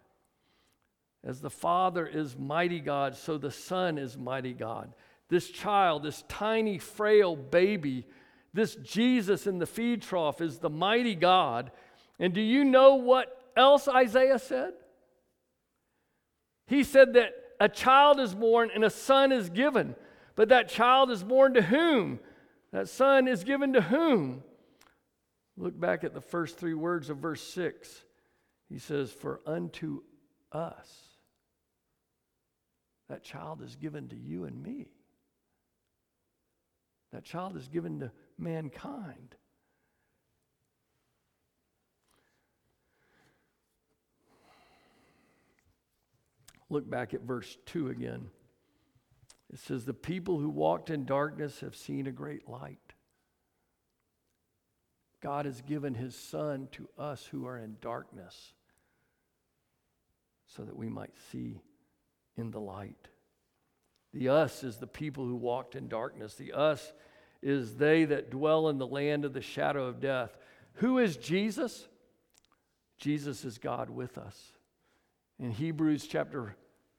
As 1.26 1.42
the 1.42 1.50
Father 1.50 2.08
is 2.08 2.38
mighty 2.38 2.80
God, 2.80 3.18
so 3.18 3.38
the 3.38 3.52
Son 3.52 3.98
is 3.98 4.18
mighty 4.18 4.54
God. 4.54 4.94
This 5.28 5.50
child, 5.50 6.04
this 6.04 6.24
tiny, 6.30 6.78
frail 6.78 7.36
baby, 7.36 8.06
this 8.54 8.76
Jesus 8.76 9.46
in 9.46 9.60
the 9.60 9.66
feed 9.66 10.04
trough 10.04 10.40
is 10.40 10.60
the 10.60 10.70
mighty 10.70 11.16
God. 11.16 11.72
And 12.18 12.34
do 12.34 12.40
you 12.40 12.64
know 12.64 12.96
what 12.96 13.44
else 13.58 13.90
Isaiah 13.90 14.40
said? 14.40 14.72
He 16.68 16.86
said 16.86 17.12
that 17.16 17.34
a 17.60 17.70
child 17.70 18.20
is 18.20 18.34
born 18.34 18.70
and 18.74 18.84
a 18.84 18.90
son 18.90 19.32
is 19.32 19.50
given. 19.50 19.96
But 20.36 20.50
that 20.50 20.70
child 20.70 21.10
is 21.10 21.24
born 21.24 21.56
to 21.56 21.62
whom? 21.62 22.20
That 22.72 22.90
son 22.90 23.28
is 23.28 23.44
given 23.44 23.74
to 23.74 23.82
whom? 23.82 24.44
Look 25.58 25.80
back 25.80 26.04
at 26.04 26.14
the 26.14 26.22
first 26.22 26.58
three 26.58 26.76
words 26.76 27.10
of 27.10 27.18
verse 27.18 27.42
6. 27.42 28.04
He 28.70 28.78
says, 28.78 29.12
For 29.12 29.42
unto 29.46 30.02
us. 30.52 31.08
That 33.10 33.24
child 33.24 33.62
is 33.62 33.76
given 33.76 34.10
to 34.10 34.16
you 34.16 34.44
and 34.44 34.62
me. 34.62 34.90
That 37.14 37.24
child 37.24 37.56
is 37.56 37.68
given 37.68 38.02
to 38.02 38.12
mankind. 38.38 39.36
Look 46.70 46.90
back 46.90 47.14
at 47.14 47.22
verse 47.22 47.58
2 47.68 47.90
again. 47.90 48.28
It 49.52 49.60
says, 49.60 49.86
The 49.86 49.94
people 49.94 50.40
who 50.40 50.50
walked 50.50 50.90
in 50.90 51.06
darkness 51.06 51.62
have 51.62 51.76
seen 51.76 52.08
a 52.08 52.12
great 52.12 52.48
light. 52.48 52.80
God 55.22 55.46
has 55.46 55.62
given 55.62 55.96
his 55.96 56.16
Son 56.16 56.68
to 56.74 56.88
us 56.98 57.26
who 57.26 57.48
are 57.48 57.58
in 57.58 57.78
darkness 57.82 58.54
so 60.48 60.64
that 60.64 60.76
we 60.76 60.90
might 60.90 61.14
see 61.32 61.62
in 62.36 62.52
the 62.52 62.60
light. 62.60 63.08
The 64.14 64.30
us 64.30 64.64
is 64.64 64.78
the 64.78 64.88
people 64.88 65.26
who 65.26 65.36
walked 65.36 65.76
in 65.76 65.88
darkness. 65.88 66.36
The 66.36 66.54
us 66.54 66.94
is 67.42 67.76
they 67.76 68.06
that 68.06 68.30
dwell 68.30 68.70
in 68.70 68.78
the 68.78 68.88
land 68.88 69.26
of 69.26 69.34
the 69.34 69.42
shadow 69.42 69.86
of 69.86 70.00
death. 70.00 70.38
Who 70.76 70.98
is 70.98 71.18
Jesus? 71.18 71.88
Jesus 72.98 73.46
is 73.46 73.58
God 73.58 73.90
with 73.90 74.18
us. 74.18 74.54
In 75.40 75.52
Hebrews 75.52 76.08
chapter 76.08 76.56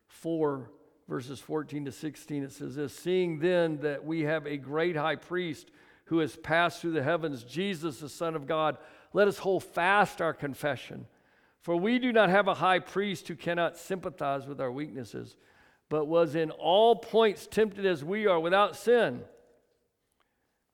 4, 0.07 0.70
verses 1.09 1.40
14 1.40 1.87
to 1.87 1.92
16, 1.92 2.44
it 2.44 2.53
says 2.53 2.77
this 2.77 2.94
Seeing 2.94 3.38
then 3.38 3.79
that 3.79 4.05
we 4.05 4.22
have 4.22 4.46
a 4.46 4.57
great 4.57 4.96
high 4.96 5.16
priest 5.16 5.70
who 6.05 6.18
has 6.18 6.37
passed 6.37 6.81
through 6.81 6.92
the 6.92 7.03
heavens, 7.03 7.44
Jesus, 7.44 7.98
the 7.98 8.09
Son 8.09 8.35
of 8.35 8.46
God, 8.46 8.79
let 9.12 9.29
us 9.29 9.38
hold 9.38 9.64
fast 9.64 10.20
our 10.22 10.33
confession. 10.33 11.07
For 11.61 11.77
we 11.77 11.98
do 11.98 12.12
not 12.12 12.31
have 12.31 12.48
a 12.48 12.55
high 12.55 12.79
priest 12.79 13.29
who 13.29 13.35
cannot 13.35 13.77
sympathize 13.77 14.46
with 14.46 14.61
our 14.61 14.72
weaknesses, 14.72 15.37
but 15.88 16.07
was 16.07 16.35
in 16.35 16.51
all 16.51 16.96
points 16.96 17.46
tempted 17.46 17.85
as 17.85 18.05
we 18.05 18.27
are 18.27 18.40
without 18.40 18.77
sin. 18.77 19.22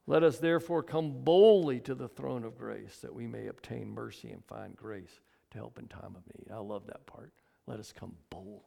Let 0.06 0.22
us 0.22 0.38
therefore 0.38 0.82
come 0.82 1.24
boldly 1.24 1.80
to 1.80 1.94
the 1.94 2.08
throne 2.08 2.44
of 2.44 2.58
grace 2.58 2.98
that 2.98 3.14
we 3.14 3.26
may 3.26 3.46
obtain 3.46 3.88
mercy 3.88 4.30
and 4.30 4.44
find 4.44 4.76
grace 4.76 5.20
to 5.52 5.58
help 5.58 5.78
in 5.78 5.88
time 5.88 6.14
of 6.14 6.22
need. 6.36 6.52
I 6.52 6.58
love 6.58 6.86
that 6.88 7.06
part. 7.06 7.32
Let 7.66 7.80
us 7.80 7.92
come 7.92 8.14
boldly. 8.30 8.60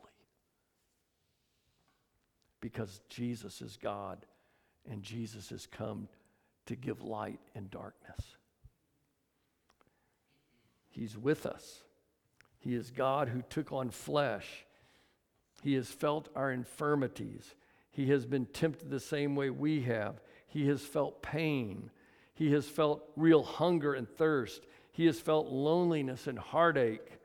Because 2.62 3.01
Jesus 3.10 3.62
is 3.62 3.77
God 3.77 4.25
and 4.89 5.03
Jesus 5.03 5.49
has 5.49 5.67
come 5.67 6.07
to 6.65 6.75
give 6.75 7.01
light 7.01 7.39
in 7.55 7.67
darkness. 7.69 8.38
He's 10.89 11.17
with 11.17 11.45
us. 11.45 11.83
He 12.60 12.73
is 12.73 12.89
God 12.89 13.29
who 13.29 13.43
took 13.43 13.71
on 13.71 13.91
flesh. 13.91 14.65
He 15.63 15.75
has 15.75 15.88
felt 15.88 16.29
our 16.36 16.51
infirmities. 16.51 17.55
He 17.91 18.10
has 18.10 18.25
been 18.25 18.45
tempted 18.47 18.89
the 18.89 18.99
same 18.99 19.36
way 19.36 19.49
we 19.49 19.81
have. 19.83 20.19
He 20.47 20.67
has 20.67 20.81
felt 20.81 21.21
pain. 21.21 21.91
He 22.33 22.51
has 22.53 22.67
felt 22.67 23.03
real 23.15 23.43
hunger 23.43 23.93
and 23.93 24.10
thirst. 24.10 24.65
He 24.91 25.05
has 25.05 25.19
felt 25.19 25.47
loneliness 25.47 26.27
and 26.27 26.39
heartache. 26.39 27.19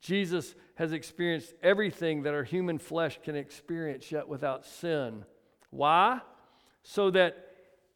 Jesus 0.00 0.54
has 0.76 0.92
experienced 0.92 1.54
everything 1.62 2.22
that 2.22 2.34
our 2.34 2.44
human 2.44 2.78
flesh 2.78 3.18
can 3.22 3.34
experience, 3.34 4.12
yet 4.12 4.28
without 4.28 4.64
sin. 4.64 5.24
Why? 5.70 6.20
So 6.82 7.10
that 7.10 7.46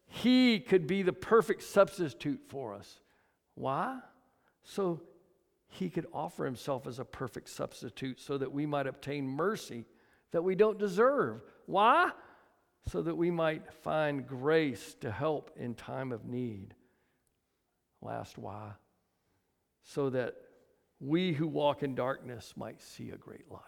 he 0.06 0.58
could 0.58 0.86
be 0.86 1.02
the 1.02 1.12
perfect 1.12 1.62
substitute 1.62 2.40
for 2.48 2.74
us. 2.74 3.00
Why? 3.54 3.98
So 4.64 5.02
he 5.68 5.88
could 5.88 6.06
offer 6.12 6.44
himself 6.44 6.86
as 6.86 6.98
a 6.98 7.04
perfect 7.04 7.48
substitute 7.48 8.20
so 8.20 8.36
that 8.38 8.50
we 8.50 8.66
might 8.66 8.86
obtain 8.86 9.26
mercy 9.26 9.84
that 10.32 10.42
we 10.42 10.54
don't 10.54 10.78
deserve. 10.78 11.42
Why? 11.66 12.10
So 12.88 13.02
that 13.02 13.14
we 13.14 13.30
might 13.30 13.72
find 13.72 14.26
grace 14.26 14.96
to 15.00 15.10
help 15.10 15.50
in 15.56 15.74
time 15.74 16.12
of 16.12 16.24
need. 16.24 16.74
Last 18.00 18.38
why? 18.38 18.72
So 19.84 20.10
that 20.10 20.34
we 21.00 21.32
who 21.32 21.48
walk 21.48 21.82
in 21.82 21.94
darkness 21.94 22.52
might 22.56 22.82
see 22.82 23.10
a 23.10 23.16
great 23.16 23.50
light. 23.50 23.60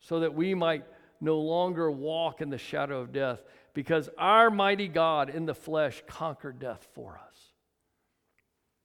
So 0.00 0.20
that 0.20 0.34
we 0.34 0.54
might 0.54 0.84
no 1.20 1.38
longer 1.38 1.90
walk 1.90 2.40
in 2.40 2.50
the 2.50 2.58
shadow 2.58 3.00
of 3.00 3.12
death, 3.12 3.42
because 3.74 4.08
our 4.18 4.50
mighty 4.50 4.88
God 4.88 5.30
in 5.30 5.46
the 5.46 5.54
flesh 5.54 6.02
conquered 6.06 6.58
death 6.58 6.86
for 6.92 7.20
us. 7.28 7.36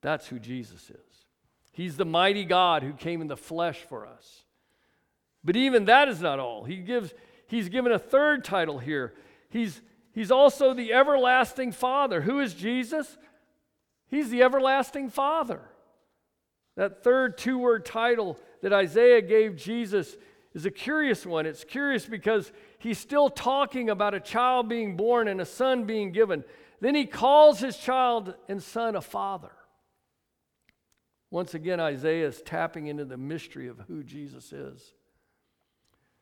That's 0.01 0.27
who 0.27 0.39
Jesus 0.39 0.89
is. 0.89 1.25
He's 1.71 1.97
the 1.97 2.05
mighty 2.05 2.45
God 2.45 2.83
who 2.83 2.93
came 2.93 3.21
in 3.21 3.27
the 3.27 3.37
flesh 3.37 3.79
for 3.89 4.05
us. 4.05 4.43
But 5.43 5.55
even 5.55 5.85
that 5.85 6.07
is 6.07 6.21
not 6.21 6.39
all. 6.39 6.63
He 6.63 6.77
gives, 6.77 7.13
he's 7.47 7.69
given 7.69 7.91
a 7.91 7.99
third 7.99 8.43
title 8.43 8.79
here. 8.79 9.13
He's, 9.49 9.81
he's 10.11 10.31
also 10.31 10.73
the 10.73 10.93
everlasting 10.93 11.71
Father. 11.71 12.21
Who 12.21 12.39
is 12.39 12.53
Jesus? 12.53 13.17
He's 14.13 14.29
the 14.29 14.43
everlasting 14.43 15.09
Father. 15.09 15.59
That 16.75 17.03
third 17.03 17.35
two 17.35 17.57
word 17.57 17.83
title 17.83 18.37
that 18.61 18.71
Isaiah 18.71 19.23
gave 19.23 19.55
Jesus 19.55 20.15
is 20.53 20.67
a 20.67 20.71
curious 20.71 21.25
one. 21.25 21.47
It's 21.47 21.63
curious 21.63 22.05
because 22.05 22.51
he's 22.77 22.99
still 22.99 23.31
talking 23.31 23.89
about 23.89 24.13
a 24.13 24.19
child 24.19 24.69
being 24.69 24.95
born 24.95 25.27
and 25.27 25.41
a 25.41 25.45
son 25.47 25.85
being 25.85 26.11
given. 26.11 26.43
Then 26.79 26.93
he 26.93 27.07
calls 27.07 27.59
his 27.59 27.75
child 27.75 28.35
and 28.47 28.61
son 28.61 28.95
a 28.95 29.01
father. 29.01 29.51
Once 31.31 31.55
again, 31.55 31.79
Isaiah 31.79 32.27
is 32.27 32.43
tapping 32.43 32.85
into 32.85 33.05
the 33.05 33.17
mystery 33.17 33.67
of 33.67 33.79
who 33.87 34.03
Jesus 34.03 34.53
is. 34.53 34.93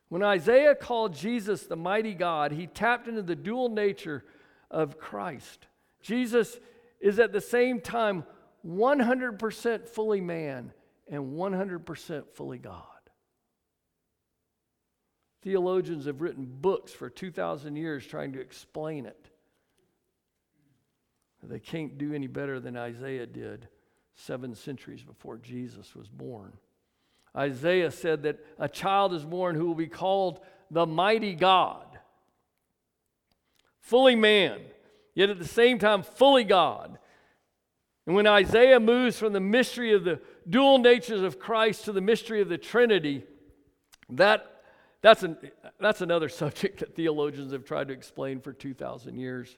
When 0.08 0.22
Isaiah 0.22 0.74
called 0.74 1.14
Jesus 1.14 1.64
the 1.64 1.76
mighty 1.76 2.14
God, 2.14 2.52
he 2.52 2.66
tapped 2.66 3.06
into 3.06 3.20
the 3.20 3.36
dual 3.36 3.68
nature 3.68 4.24
of 4.70 4.98
Christ. 4.98 5.66
Jesus 6.00 6.58
is 7.02 7.18
at 7.18 7.32
the 7.32 7.40
same 7.40 7.80
time 7.80 8.24
100% 8.66 9.88
fully 9.88 10.20
man 10.20 10.72
and 11.10 11.34
100% 11.34 12.30
fully 12.32 12.58
God. 12.58 12.86
Theologians 15.42 16.06
have 16.06 16.22
written 16.22 16.46
books 16.46 16.92
for 16.92 17.10
2,000 17.10 17.74
years 17.74 18.06
trying 18.06 18.32
to 18.34 18.40
explain 18.40 19.04
it. 19.04 19.28
They 21.42 21.58
can't 21.58 21.98
do 21.98 22.14
any 22.14 22.28
better 22.28 22.60
than 22.60 22.76
Isaiah 22.76 23.26
did 23.26 23.68
seven 24.14 24.54
centuries 24.54 25.02
before 25.02 25.38
Jesus 25.38 25.96
was 25.96 26.08
born. 26.08 26.52
Isaiah 27.36 27.90
said 27.90 28.22
that 28.22 28.38
a 28.60 28.68
child 28.68 29.12
is 29.12 29.24
born 29.24 29.56
who 29.56 29.66
will 29.66 29.74
be 29.74 29.88
called 29.88 30.40
the 30.70 30.86
mighty 30.86 31.34
God, 31.34 31.98
fully 33.80 34.14
man, 34.14 34.60
yet 35.14 35.30
at 35.30 35.38
the 35.38 35.46
same 35.46 35.78
time 35.78 36.02
fully 36.02 36.44
God. 36.44 36.98
And 38.06 38.16
when 38.16 38.26
Isaiah 38.26 38.80
moves 38.80 39.18
from 39.18 39.32
the 39.32 39.40
mystery 39.40 39.92
of 39.92 40.04
the 40.04 40.20
dual 40.48 40.78
natures 40.78 41.22
of 41.22 41.38
Christ 41.38 41.84
to 41.84 41.92
the 41.92 42.00
mystery 42.00 42.40
of 42.40 42.48
the 42.48 42.58
Trinity, 42.58 43.24
that 44.10 44.62
that's, 45.02 45.22
an, 45.22 45.36
that's 45.80 46.00
another 46.00 46.28
subject 46.30 46.80
that 46.80 46.96
theologians 46.96 47.52
have 47.52 47.64
tried 47.64 47.88
to 47.88 47.94
explain 47.94 48.40
for 48.40 48.52
2,000 48.52 49.16
years. 49.16 49.56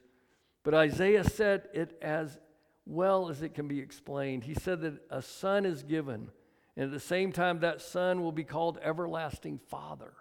But 0.63 0.73
Isaiah 0.73 1.23
said 1.23 1.69
it 1.73 1.97
as 2.01 2.39
well 2.85 3.29
as 3.29 3.41
it 3.41 3.53
can 3.53 3.67
be 3.67 3.79
explained. 3.79 4.43
He 4.43 4.53
said 4.53 4.81
that 4.81 4.93
a 5.09 5.21
son 5.21 5.65
is 5.65 5.83
given, 5.83 6.29
and 6.75 6.85
at 6.85 6.91
the 6.91 6.99
same 6.99 7.31
time, 7.31 7.59
that 7.59 7.81
son 7.81 8.21
will 8.21 8.31
be 8.31 8.43
called 8.43 8.79
Everlasting 8.81 9.59
Father. 9.69 10.13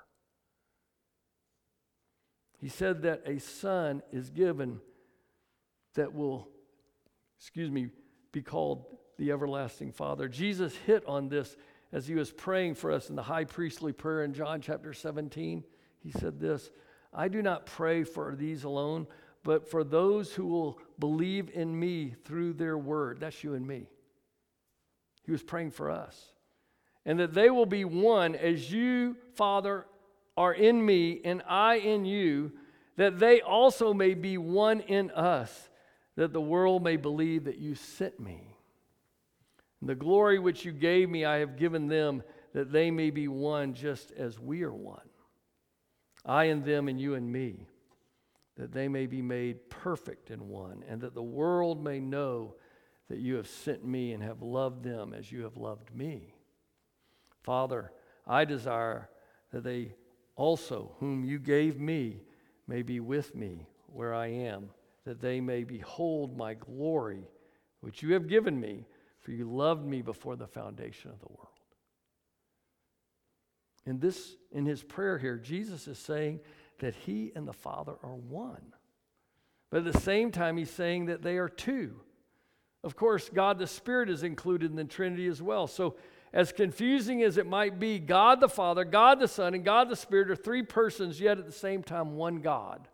He 2.59 2.69
said 2.69 3.03
that 3.03 3.23
a 3.27 3.39
son 3.39 4.03
is 4.13 4.31
given 4.31 4.81
that 5.95 6.15
will, 6.15 6.49
excuse 7.39 7.71
me, 7.71 7.89
be 8.33 8.43
called 8.43 8.85
the 9.19 9.31
Everlasting 9.31 9.93
Father. 9.93 10.29
Jesus 10.29 10.75
hit 10.87 11.05
on 11.07 11.29
this 11.29 11.57
as 11.93 12.09
he 12.09 12.15
was 12.15 12.33
praying 12.33 12.75
for 12.75 12.91
us 12.91 13.09
in 13.09 13.17
the 13.17 13.23
high 13.23 13.45
priestly 13.45 13.93
prayer 13.93 14.25
in 14.25 14.35
John 14.35 14.61
chapter 14.61 14.93
17, 14.93 15.63
he 16.01 16.11
said 16.11 16.41
this 16.41 16.71
I 17.13 17.29
do 17.29 17.41
not 17.41 17.67
pray 17.67 18.03
for 18.03 18.35
these 18.35 18.65
alone, 18.65 19.07
but 19.45 19.71
for 19.71 19.85
those 19.85 20.33
who 20.33 20.47
will 20.47 20.79
believe 20.99 21.51
in 21.55 21.79
me 21.79 22.15
through 22.25 22.55
their 22.55 22.77
word. 22.77 23.21
That's 23.21 23.45
you 23.45 23.55
and 23.55 23.67
me. 23.67 23.87
He 25.25 25.33
was 25.33 25.43
praying 25.43 25.71
for 25.71 25.91
us. 25.91 26.33
And 27.07 27.21
that 27.21 27.35
they 27.35 27.51
will 27.51 27.67
be 27.67 27.85
one 27.85 28.35
as 28.35 28.73
you, 28.73 29.17
Father, 29.35 29.87
are 30.37 30.53
in 30.53 30.85
me 30.85 31.21
and 31.25 31.43
I 31.47 31.77
in 31.77 32.05
you, 32.05 32.53
that 32.97 33.19
they 33.19 33.41
also 33.41 33.95
may 33.95 34.15
be 34.15 34.39
one 34.39 34.81
in 34.81 35.11
us, 35.11 35.69
that 36.17 36.33
the 36.33 36.41
world 36.41 36.83
may 36.83 36.97
believe 36.97 37.45
that 37.45 37.59
you 37.59 37.75
sent 37.75 38.21
me. 38.21 38.57
The 39.83 39.95
glory 39.95 40.39
which 40.39 40.65
you 40.65 40.73
gave 40.73 41.11
me, 41.11 41.25
I 41.25 41.39
have 41.39 41.57
given 41.57 41.89
them, 41.89 42.23
that 42.53 42.73
they 42.73 42.91
may 42.91 43.11
be 43.11 43.29
one 43.29 43.75
just 43.75 44.13
as 44.13 44.39
we 44.39 44.63
are 44.63 44.73
one. 44.73 45.09
I 46.25 46.45
and 46.45 46.65
them, 46.65 46.89
and 46.89 46.99
you 47.01 47.15
and 47.15 47.31
me, 47.31 47.69
that 48.57 48.73
they 48.73 48.89
may 48.89 49.07
be 49.07 49.21
made 49.21 49.69
perfect 49.69 50.31
in 50.31 50.49
one, 50.49 50.85
and 50.89 51.01
that 51.03 51.15
the 51.15 51.23
world 51.23 51.83
may 51.83 52.01
know 52.01 52.55
that 53.09 53.19
you 53.19 53.35
have 53.35 53.49
sent 53.49 53.85
me 53.85 54.13
and 54.13 54.23
have 54.23 54.41
loved 54.41 54.83
them 54.83 55.13
as 55.13 55.31
you 55.31 55.43
have 55.43 55.57
loved 55.57 55.95
me. 55.95 56.35
Father, 57.43 57.93
I 58.27 58.47
desire 58.47 59.11
that 59.51 59.65
they 59.65 59.95
also, 60.37 60.93
whom 60.99 61.25
you 61.25 61.39
gave 61.39 61.79
me, 61.79 62.23
may 62.67 62.81
be 62.81 63.01
with 63.01 63.35
me 63.35 63.69
where 63.87 64.15
I 64.15 64.29
am, 64.29 64.71
that 65.05 65.21
they 65.21 65.41
may 65.41 65.65
behold 65.65 66.37
my 66.37 66.55
glory, 66.55 67.29
which 67.81 68.03
you 68.03 68.15
have 68.15 68.27
given 68.27 68.59
me, 68.59 68.87
for 69.21 69.33
you 69.33 69.51
loved 69.51 69.85
me 69.85 70.03
before 70.03 70.37
the 70.37 70.47
foundation 70.47 71.11
of 71.11 71.19
the 71.21 71.29
world. 71.29 71.49
In 73.87 74.01
this, 74.01 74.37
in 74.51 74.65
his 74.65 74.83
prayer 74.83 75.19
here, 75.19 75.37
Jesus 75.37 75.87
is 75.87 75.99
saying 75.99 76.41
that 76.79 76.95
he 76.95 77.33
and 77.35 77.47
the 77.47 77.53
Father 77.53 77.95
are 78.03 78.15
one. 78.15 78.73
But 79.71 79.87
at 79.87 79.93
the 79.93 80.01
same 80.01 80.31
time, 80.31 80.57
he's 80.57 80.71
saying 80.71 81.07
that 81.07 81.23
they 81.23 81.37
are 81.37 81.49
two. 81.49 82.01
Of 82.83 82.97
course, 82.97 83.29
God 83.29 83.59
the 83.59 83.67
Spirit 83.67 84.09
is 84.11 84.23
included 84.23 84.71
in 84.71 84.77
the 84.77 84.85
Trinity 84.85 85.27
as 85.27 85.43
well. 85.43 85.67
So, 85.67 85.97
as 86.33 86.53
confusing 86.53 87.23
as 87.23 87.39
it 87.39 87.47
might 87.47 87.79
be, 87.79 87.99
God 87.99 88.41
the 88.41 88.49
Father, 88.49 88.85
God 88.85 89.21
the 89.21 89.29
Son, 89.29 89.55
and 89.55 89.65
God 89.65 89.89
the 89.89 89.97
Spirit 89.97 90.31
are 90.31 90.37
three 90.37 90.63
persons, 90.63 91.21
yet 91.21 91.39
at 91.39 91.47
the 91.47 91.53
same 91.53 91.83
time, 91.83 92.17
one 92.17 92.41
God. 92.41 92.89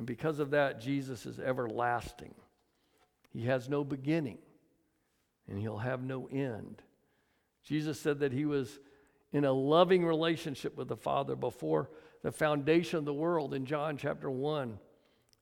And 0.00 0.06
because 0.06 0.38
of 0.38 0.52
that, 0.52 0.80
Jesus 0.80 1.26
is 1.26 1.38
everlasting. 1.38 2.32
He 3.34 3.42
has 3.42 3.68
no 3.68 3.84
beginning, 3.84 4.38
and 5.46 5.58
he'll 5.58 5.76
have 5.76 6.02
no 6.02 6.26
end. 6.32 6.80
Jesus 7.64 8.00
said 8.00 8.20
that 8.20 8.32
he 8.32 8.46
was 8.46 8.78
in 9.30 9.44
a 9.44 9.52
loving 9.52 10.02
relationship 10.06 10.74
with 10.74 10.88
the 10.88 10.96
Father 10.96 11.36
before 11.36 11.90
the 12.22 12.32
foundation 12.32 12.98
of 12.98 13.04
the 13.04 13.12
world 13.12 13.52
in 13.52 13.66
John 13.66 13.98
chapter 13.98 14.30
1. 14.30 14.78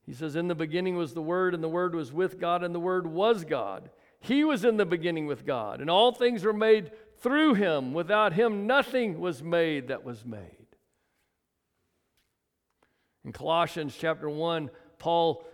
He 0.05 0.13
says, 0.13 0.35
In 0.35 0.49
the 0.49 0.57
beginning 0.57 0.97
was 0.97 1.15
the 1.15 1.23
Word, 1.23 1.55
and 1.55 1.63
the 1.63 1.69
Word 1.69 1.95
was 1.95 2.13
with 2.13 2.41
God, 2.41 2.65
and 2.65 2.75
the 2.75 2.81
Word 2.81 3.07
was 3.07 3.45
God. 3.45 3.91
He 4.19 4.43
was 4.43 4.65
in 4.65 4.77
the 4.77 4.85
beginning 4.85 5.29
with 5.29 5.47
God, 5.47 5.81
and 5.81 5.89
all 5.89 6.11
things 6.11 6.43
were 6.43 6.53
made 6.53 6.91
through 7.21 7.55
him. 7.55 7.95
Without 7.95 8.33
him, 8.33 8.67
nothing 8.67 9.21
was 9.21 9.41
made 9.41 9.87
that 9.87 10.03
was 10.03 10.25
made. 10.25 10.58
In 13.29 13.33
Colossians 13.33 13.95
chapter 13.95 14.31
1, 14.31 14.71
Paul 14.99 15.45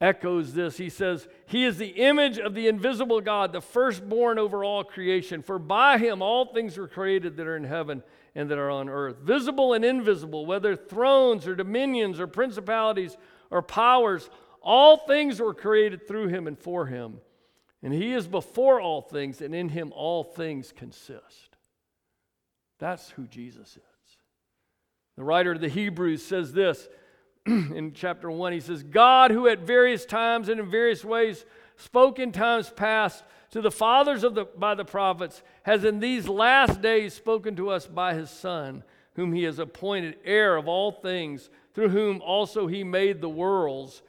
echoes 0.00 0.54
this. 0.54 0.76
He 0.76 0.88
says, 0.88 1.26
He 1.46 1.64
is 1.64 1.76
the 1.76 1.88
image 1.88 2.38
of 2.38 2.54
the 2.54 2.68
invisible 2.68 3.20
God, 3.20 3.52
the 3.52 3.60
firstborn 3.60 4.38
over 4.38 4.62
all 4.62 4.84
creation. 4.84 5.42
For 5.42 5.58
by 5.58 5.98
him 5.98 6.22
all 6.22 6.54
things 6.54 6.78
were 6.78 6.86
created 6.86 7.36
that 7.36 7.48
are 7.48 7.56
in 7.56 7.64
heaven 7.64 8.04
and 8.36 8.48
that 8.48 8.58
are 8.58 8.70
on 8.70 8.88
earth, 8.88 9.16
visible 9.24 9.72
and 9.72 9.84
invisible, 9.84 10.46
whether 10.46 10.76
thrones 10.76 11.48
or 11.48 11.56
dominions 11.56 12.20
or 12.20 12.28
principalities 12.28 13.16
or 13.50 13.60
powers. 13.60 14.30
All 14.62 14.96
things 14.96 15.40
were 15.40 15.52
created 15.52 16.06
through 16.06 16.28
him 16.28 16.46
and 16.46 16.56
for 16.56 16.86
him. 16.86 17.18
And 17.82 17.92
he 17.92 18.12
is 18.12 18.28
before 18.28 18.80
all 18.80 19.02
things, 19.02 19.40
and 19.40 19.52
in 19.52 19.70
him 19.70 19.92
all 19.96 20.22
things 20.22 20.72
consist. 20.72 21.56
That's 22.78 23.10
who 23.10 23.26
Jesus 23.26 23.70
is. 23.70 23.82
The 25.20 25.24
writer 25.24 25.52
of 25.52 25.60
the 25.60 25.68
Hebrews 25.68 26.24
says 26.24 26.54
this 26.54 26.88
in 27.46 27.92
chapter 27.94 28.30
1. 28.30 28.52
He 28.52 28.60
says, 28.60 28.82
God, 28.82 29.30
who 29.30 29.48
at 29.48 29.60
various 29.60 30.04
times 30.04 30.48
and 30.48 30.60
in 30.60 30.70
various 30.70 31.04
ways 31.04 31.44
spoke 31.76 32.18
in 32.18 32.32
times 32.32 32.70
past 32.70 33.24
to 33.50 33.60
the 33.60 33.70
fathers 33.70 34.22
of 34.22 34.34
the, 34.34 34.44
by 34.44 34.74
the 34.74 34.84
prophets, 34.84 35.42
has 35.62 35.84
in 35.84 36.00
these 36.00 36.28
last 36.28 36.80
days 36.80 37.14
spoken 37.14 37.56
to 37.56 37.70
us 37.70 37.86
by 37.86 38.14
his 38.14 38.30
Son, 38.30 38.84
whom 39.14 39.32
he 39.32 39.42
has 39.44 39.58
appointed 39.58 40.16
heir 40.24 40.56
of 40.56 40.68
all 40.68 40.92
things, 40.92 41.50
through 41.74 41.88
whom 41.88 42.20
also 42.20 42.66
he 42.66 42.84
made 42.84 43.20
the 43.20 43.28
worlds 43.28 44.02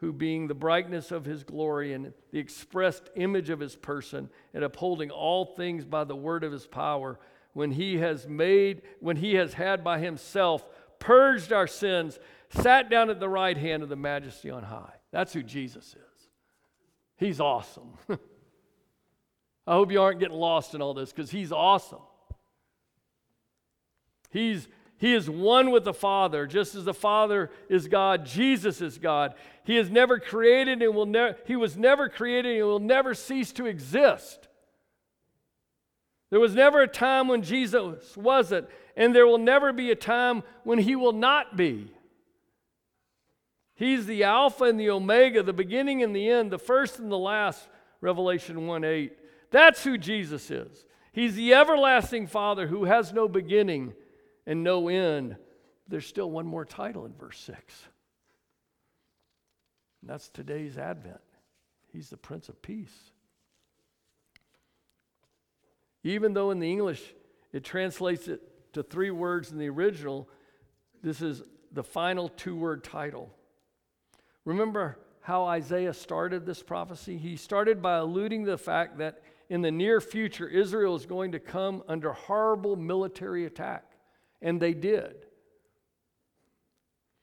who 0.00 0.12
being 0.12 0.46
the 0.46 0.54
brightness 0.54 1.10
of 1.10 1.24
his 1.24 1.42
glory 1.42 1.92
and 1.92 2.12
the 2.30 2.38
expressed 2.38 3.10
image 3.16 3.50
of 3.50 3.60
his 3.60 3.74
person 3.74 4.30
and 4.54 4.62
upholding 4.62 5.10
all 5.10 5.44
things 5.44 5.84
by 5.84 6.04
the 6.04 6.16
word 6.16 6.44
of 6.44 6.52
his 6.52 6.66
power 6.66 7.18
when 7.52 7.72
he 7.72 7.96
has 7.98 8.28
made 8.28 8.82
when 9.00 9.16
he 9.16 9.34
has 9.34 9.54
had 9.54 9.82
by 9.82 9.98
himself 9.98 10.64
purged 10.98 11.52
our 11.52 11.66
sins 11.66 12.18
sat 12.50 12.90
down 12.90 13.10
at 13.10 13.20
the 13.20 13.28
right 13.28 13.56
hand 13.56 13.82
of 13.82 13.88
the 13.88 13.96
majesty 13.96 14.50
on 14.50 14.62
high. 14.62 14.92
That's 15.10 15.32
who 15.32 15.42
jesus 15.42 15.86
is. 15.94 16.28
He's 17.16 17.40
awesome. 17.40 17.94
I 19.66 19.74
hope 19.74 19.92
you 19.92 20.00
aren't 20.00 20.20
getting 20.20 20.36
lost 20.36 20.74
in 20.74 20.80
all 20.80 20.94
this 20.94 21.12
because 21.12 21.30
he's 21.30 21.52
awesome. 21.52 21.98
He's 24.30 24.68
he 24.98 25.14
is 25.14 25.30
one 25.30 25.70
with 25.70 25.84
the 25.84 25.94
Father, 25.94 26.46
just 26.46 26.74
as 26.74 26.84
the 26.84 26.94
Father 26.94 27.52
is 27.68 27.86
God, 27.86 28.26
Jesus 28.26 28.80
is 28.80 28.98
God. 28.98 29.34
He 29.62 29.76
is 29.76 29.90
never 29.90 30.18
created 30.18 30.82
and 30.82 30.94
will 30.94 31.06
never 31.06 31.36
he 31.46 31.54
was 31.54 31.76
never 31.76 32.08
created 32.08 32.56
and 32.56 32.66
will 32.66 32.80
never 32.80 33.14
cease 33.14 33.52
to 33.52 33.66
exist. 33.66 34.48
There 36.30 36.40
was 36.40 36.54
never 36.54 36.82
a 36.82 36.88
time 36.88 37.28
when 37.28 37.42
Jesus 37.42 38.16
wasn't, 38.16 38.68
and 38.98 39.14
there 39.14 39.26
will 39.28 39.38
never 39.38 39.72
be 39.72 39.92
a 39.92 39.96
time 39.96 40.42
when 40.64 40.80
he 40.80 40.96
will 40.96 41.12
not 41.12 41.56
be. 41.56 41.90
He's 43.76 44.06
the 44.06 44.24
Alpha 44.24 44.64
and 44.64 44.78
the 44.78 44.90
Omega, 44.90 45.44
the 45.44 45.52
beginning 45.52 46.02
and 46.02 46.14
the 46.14 46.28
end, 46.28 46.50
the 46.50 46.58
first 46.58 46.98
and 46.98 47.10
the 47.10 47.16
last, 47.16 47.68
Revelation 48.00 48.66
1 48.66 48.84
8. 48.84 49.12
That's 49.52 49.84
who 49.84 49.96
Jesus 49.96 50.50
is. 50.50 50.84
He's 51.12 51.36
the 51.36 51.54
everlasting 51.54 52.26
Father 52.26 52.66
who 52.66 52.84
has 52.84 53.12
no 53.12 53.28
beginning 53.28 53.94
and 54.46 54.64
no 54.64 54.88
end. 54.88 55.36
There's 55.86 56.06
still 56.06 56.30
one 56.30 56.46
more 56.46 56.64
title 56.64 57.06
in 57.06 57.14
verse 57.14 57.38
6. 57.38 57.74
And 60.02 60.10
that's 60.10 60.28
today's 60.28 60.76
Advent. 60.76 61.20
He's 61.92 62.10
the 62.10 62.16
Prince 62.16 62.48
of 62.48 62.60
Peace. 62.60 63.12
Even 66.02 66.34
though 66.34 66.50
in 66.50 66.58
the 66.58 66.70
English 66.70 67.14
it 67.52 67.62
translates 67.62 68.26
it 68.26 68.42
to 68.72 68.82
three 68.82 69.10
words 69.10 69.50
in 69.50 69.58
the 69.58 69.68
original, 69.68 70.28
this 71.02 71.20
is 71.20 71.42
the 71.72 71.82
final 71.82 72.28
two 72.28 72.56
word 72.56 72.84
title. 72.84 73.30
Remember 74.44 74.98
how 75.20 75.44
Isaiah 75.44 75.92
started 75.92 76.46
this 76.46 76.62
prophecy? 76.62 77.18
He 77.18 77.36
started 77.36 77.82
by 77.82 77.98
alluding 77.98 78.44
to 78.44 78.52
the 78.52 78.58
fact 78.58 78.98
that 78.98 79.22
in 79.50 79.62
the 79.62 79.70
near 79.70 80.00
future, 80.00 80.48
Israel 80.48 80.94
is 80.94 81.06
going 81.06 81.32
to 81.32 81.38
come 81.38 81.82
under 81.88 82.12
horrible 82.12 82.76
military 82.76 83.46
attack. 83.46 83.84
And 84.40 84.60
they 84.60 84.74
did. 84.74 85.16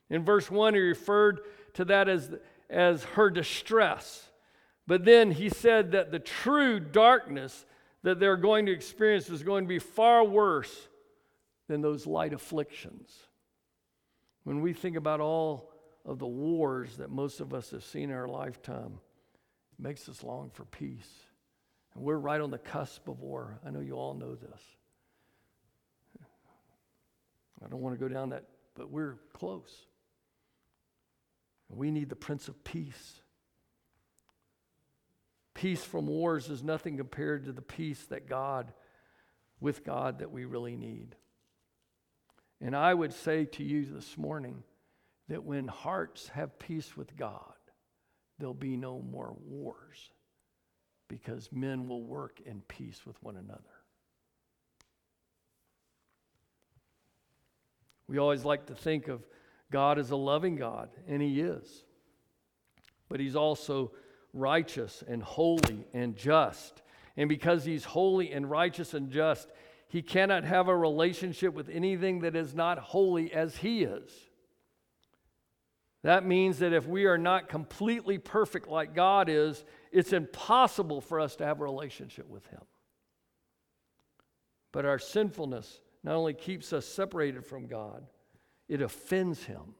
In 0.09 0.23
verse 0.23 0.51
1, 0.51 0.73
he 0.73 0.79
referred 0.79 1.41
to 1.75 1.85
that 1.85 2.09
as, 2.09 2.31
as 2.69 3.03
her 3.03 3.29
distress. 3.29 4.29
But 4.87 5.05
then 5.05 5.31
he 5.31 5.49
said 5.49 5.91
that 5.91 6.11
the 6.11 6.19
true 6.19 6.79
darkness 6.79 7.65
that 8.03 8.19
they're 8.19 8.37
going 8.37 8.67
to 8.67 8.71
experience 8.71 9.29
is 9.29 9.41
going 9.41 9.63
to 9.63 9.67
be 9.67 9.79
far 9.79 10.23
worse 10.23 10.87
than 11.67 11.81
those 11.81 12.05
light 12.05 12.33
afflictions. 12.33 13.11
When 14.43 14.61
we 14.61 14.73
think 14.73 14.95
about 14.95 15.19
all 15.19 15.71
of 16.05 16.19
the 16.19 16.27
wars 16.27 16.97
that 16.97 17.09
most 17.09 17.39
of 17.39 17.53
us 17.53 17.71
have 17.71 17.83
seen 17.83 18.09
in 18.09 18.15
our 18.15 18.27
lifetime, 18.27 18.99
it 19.77 19.83
makes 19.83 20.07
us 20.07 20.23
long 20.23 20.51
for 20.51 20.65
peace. 20.65 21.09
And 21.95 22.03
we're 22.03 22.17
right 22.17 22.39
on 22.41 22.51
the 22.51 22.57
cusp 22.57 23.07
of 23.07 23.21
war. 23.21 23.59
I 23.65 23.71
know 23.71 23.79
you 23.79 23.93
all 23.93 24.13
know 24.13 24.35
this. 24.35 24.61
I 27.63 27.67
don't 27.67 27.81
want 27.81 27.97
to 27.97 27.99
go 27.99 28.13
down 28.13 28.29
that, 28.29 28.43
but 28.75 28.91
we're 28.91 29.17
close. 29.33 29.87
We 31.69 31.89
need 31.89 32.09
the 32.09 32.15
Prince 32.15 32.47
of 32.47 32.63
Peace. 32.63 33.21
Peace 35.55 35.83
from 35.83 36.05
wars 36.05 36.49
is 36.49 36.61
nothing 36.61 36.97
compared 36.97 37.45
to 37.45 37.53
the 37.53 37.61
peace 37.61 38.03
that 38.07 38.27
God, 38.27 38.73
with 39.59 39.83
God, 39.83 40.19
that 40.19 40.31
we 40.31 40.45
really 40.45 40.75
need. 40.75 41.15
And 42.65 42.75
I 42.75 42.95
would 42.95 43.13
say 43.13 43.45
to 43.45 43.63
you 43.63 43.85
this 43.85 44.17
morning 44.17 44.63
that 45.29 45.43
when 45.43 45.67
hearts 45.67 46.29
have 46.29 46.57
peace 46.57 46.97
with 46.97 47.15
God, 47.15 47.53
there'll 48.39 48.55
be 48.55 48.75
no 48.75 49.03
more 49.03 49.35
wars 49.45 50.09
because 51.07 51.51
men 51.51 51.87
will 51.87 52.01
work 52.01 52.41
in 52.43 52.61
peace 52.61 53.01
with 53.05 53.21
one 53.21 53.37
another. 53.37 53.61
We 58.07 58.17
always 58.17 58.43
like 58.43 58.65
to 58.65 58.73
think 58.73 59.09
of 59.09 59.21
God 59.71 59.99
as 59.99 60.09
a 60.09 60.15
loving 60.15 60.55
God, 60.55 60.89
and 61.07 61.21
He 61.21 61.41
is. 61.41 61.83
But 63.09 63.19
He's 63.19 63.35
also 63.35 63.91
righteous 64.33 65.03
and 65.07 65.21
holy 65.21 65.85
and 65.93 66.15
just. 66.15 66.81
And 67.15 67.29
because 67.29 67.63
He's 67.63 67.83
holy 67.83 68.31
and 68.31 68.49
righteous 68.49 68.95
and 68.95 69.11
just, 69.11 69.51
He 69.87 70.01
cannot 70.01 70.43
have 70.43 70.67
a 70.67 70.75
relationship 70.75 71.53
with 71.53 71.69
anything 71.69 72.21
that 72.21 72.35
is 72.35 72.53
not 72.53 72.77
holy 72.77 73.31
as 73.33 73.57
He 73.57 73.83
is. 73.83 74.11
That 76.03 76.25
means 76.25 76.59
that 76.59 76.73
if 76.73 76.85
we 76.87 77.05
are 77.05 77.17
not 77.17 77.49
completely 77.49 78.19
perfect 78.19 78.67
like 78.67 78.93
God 78.93 79.27
is, 79.27 79.65
it's 79.91 80.13
impossible 80.13 81.01
for 81.01 81.19
us 81.19 81.35
to 81.37 81.45
have 81.45 81.59
a 81.59 81.63
relationship 81.63 82.29
with 82.29 82.45
Him. 82.47 82.61
But 84.71 84.85
our 84.85 84.99
sinfulness 84.99 85.79
not 86.03 86.15
only 86.15 86.33
keeps 86.33 86.73
us 86.73 86.85
separated 86.85 87.45
from 87.45 87.65
God, 87.65 88.05
it 88.67 88.81
offends 88.81 89.45
Him. 89.45 89.75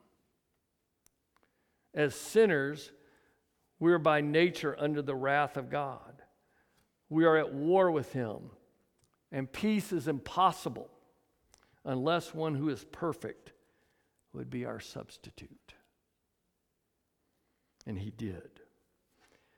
As 1.94 2.16
sinners, 2.16 2.92
we're 3.80 4.00
by 4.00 4.22
nature 4.22 4.76
under 4.80 5.02
the 5.02 5.16
wrath 5.16 5.58
of 5.58 5.70
God. 5.70 6.22
We 7.10 7.26
are 7.26 7.38
at 7.38 7.54
war 7.54 7.92
with 7.92 8.14
Him, 8.14 8.50
and 9.36 9.52
peace 9.52 9.92
is 9.92 10.08
impossible. 10.08 10.90
unless 11.88 12.34
one 12.34 12.56
who 12.56 12.70
is 12.70 12.84
perfect 12.86 13.52
would 14.34 14.50
be 14.50 14.66
our 14.66 14.80
substitute. 14.80 15.76
And 17.86 18.00
he 18.00 18.10
did. 18.10 18.50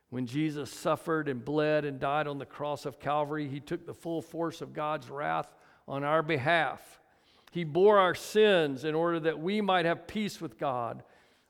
When 0.09 0.25
Jesus 0.25 0.69
suffered 0.69 1.29
and 1.29 1.45
bled 1.45 1.85
and 1.85 2.01
died 2.01 2.27
on 2.27 2.37
the 2.37 2.45
cross 2.45 2.85
of 2.85 2.99
Calvary, 2.99 3.47
he 3.47 3.61
took 3.61 3.85
the 3.85 3.93
full 3.93 4.21
force 4.21 4.59
of 4.59 4.73
God's 4.73 5.09
wrath 5.09 5.55
on 5.87 6.03
our 6.03 6.21
behalf. 6.21 6.99
He 7.51 7.63
bore 7.63 7.97
our 7.97 8.15
sins 8.15 8.83
in 8.83 8.93
order 8.93 9.21
that 9.21 9.39
we 9.39 9.61
might 9.61 9.85
have 9.85 10.05
peace 10.05 10.41
with 10.41 10.57
God. 10.57 11.03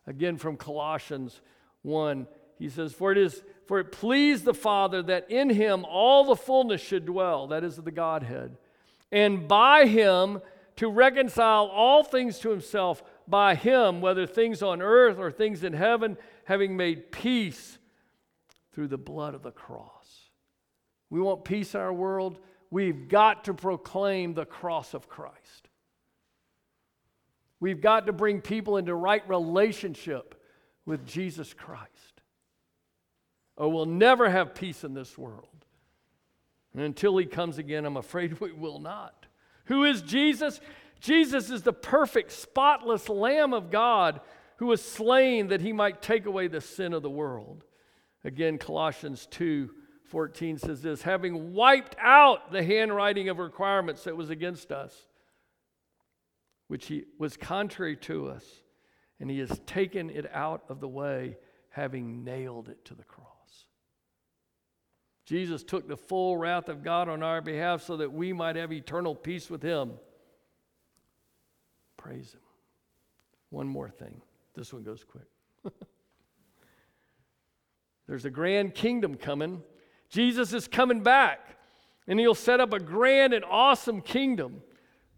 Again, 0.06 0.38
from 0.38 0.58
Colossians 0.58 1.42
1, 1.82 2.28
he 2.60 2.70
says, 2.70 2.94
For 2.94 3.12
it 3.12 3.18
is 3.18 3.42
for 3.68 3.80
it 3.80 3.92
pleased 3.92 4.46
the 4.46 4.54
Father 4.54 5.04
that 5.04 5.30
in 5.30 5.50
him 5.50 5.86
all 5.86 6.24
the 6.24 6.36
fullness 6.36 6.82
should 6.82 7.06
dwell, 7.06 7.48
that 7.48 7.64
is, 7.64 7.76
the 7.76 7.92
Godhead, 7.92 8.58
and 9.12 9.48
by 9.48 9.86
him 9.86 10.42
to 10.78 10.90
reconcile 10.90 11.66
all 11.66 12.04
things 12.04 12.40
to 12.40 12.50
himself, 12.50 13.04
by 13.28 13.56
him, 13.56 14.00
whether 14.00 14.26
things 14.26 14.64
on 14.64 14.82
earth 14.82 15.18
or 15.18 15.32
things 15.32 15.64
in 15.64 15.74
heaven, 15.74 16.18
having 16.46 16.78
made 16.78 17.12
peace 17.12 17.78
through 18.72 18.88
the 18.88 18.98
blood 18.98 19.34
of 19.34 19.44
the 19.44 19.52
cross. 19.52 20.30
We 21.10 21.20
want 21.20 21.44
peace 21.44 21.74
in 21.74 21.82
our 21.82 21.94
world. 21.94 22.40
We've 22.70 23.08
got 23.08 23.46
to 23.46 23.54
proclaim 23.54 24.34
the 24.34 24.46
cross 24.46 24.94
of 24.94 25.10
Christ. 25.10 25.70
We've 27.60 27.82
got 27.82 28.06
to 28.06 28.14
bring 28.14 28.42
people 28.42 28.78
into 28.78 28.94
right 28.94 29.28
relationship 29.28 30.40
with 30.86 31.06
Jesus 31.08 31.54
Christ 31.54 32.17
or 33.58 33.72
we'll 33.72 33.86
never 33.86 34.30
have 34.30 34.56
peace 34.56 34.84
in 34.84 34.94
this 34.94 35.18
world. 35.18 35.48
And 36.74 36.84
until 36.84 37.18
he 37.18 37.26
comes 37.26 37.58
again, 37.58 37.86
I'm 37.86 37.98
afraid 37.98 38.40
we 38.40 38.52
will 38.52 38.80
not. 38.80 39.26
Who 39.66 39.84
is 39.84 40.02
Jesus? 40.02 40.62
Jesus 41.00 41.50
is 41.50 41.64
the 41.64 41.74
perfect, 41.74 42.32
spotless 42.32 43.10
Lamb 43.10 43.54
of 43.54 43.70
God 43.70 44.22
who 44.58 44.68
was 44.68 44.82
slain 44.82 45.48
that 45.48 45.62
he 45.62 45.74
might 45.74 46.02
take 46.02 46.26
away 46.26 46.48
the 46.48 46.62
sin 46.62 46.94
of 46.94 47.04
the 47.04 47.10
world. 47.10 47.64
Again, 48.24 48.58
Colossians 48.58 49.28
2 49.32 49.72
14 50.06 50.58
says 50.58 50.82
this 50.82 51.02
having 51.02 51.54
wiped 51.54 51.96
out 52.00 52.52
the 52.54 52.64
handwriting 52.64 53.28
of 53.28 53.40
requirements 53.40 54.06
that 54.06 54.16
was 54.16 54.30
against 54.30 54.72
us, 54.72 54.96
which 56.70 56.88
he 56.88 57.04
was 57.20 57.36
contrary 57.36 57.98
to 57.98 58.30
us, 58.30 58.46
and 59.20 59.30
he 59.30 59.40
has 59.40 59.60
taken 59.66 60.10
it 60.10 60.26
out 60.34 60.64
of 60.70 60.80
the 60.80 60.88
way, 60.88 61.38
having 61.70 62.24
nailed 62.24 62.70
it 62.70 62.86
to 62.86 62.96
the 62.96 63.04
cross. 63.04 63.27
Jesus 65.28 65.62
took 65.62 65.90
the 65.90 65.98
full 65.98 66.38
wrath 66.38 66.70
of 66.70 66.84
God 66.84 67.10
on 67.10 67.22
our 67.22 67.42
behalf 67.42 67.84
so 67.84 67.98
that 67.98 68.14
we 68.14 68.32
might 68.32 68.56
have 68.56 68.72
eternal 68.72 69.14
peace 69.14 69.50
with 69.50 69.62
Him. 69.62 69.92
Praise 71.98 72.34
Him. 72.34 72.40
One 73.50 73.68
more 73.68 73.90
thing. 73.90 74.22
This 74.56 74.72
one 74.72 74.84
goes 74.84 75.04
quick. 75.04 75.28
There's 78.08 78.24
a 78.24 78.30
grand 78.30 78.74
kingdom 78.74 79.16
coming. 79.16 79.64
Jesus 80.10 80.54
is 80.54 80.66
coming 80.66 81.04
back, 81.04 81.58
and 82.08 82.18
He'll 82.22 82.34
set 82.34 82.62
up 82.62 82.72
a 82.72 82.80
grand 82.80 83.34
and 83.34 83.44
awesome 83.44 84.00
kingdom. 84.00 84.62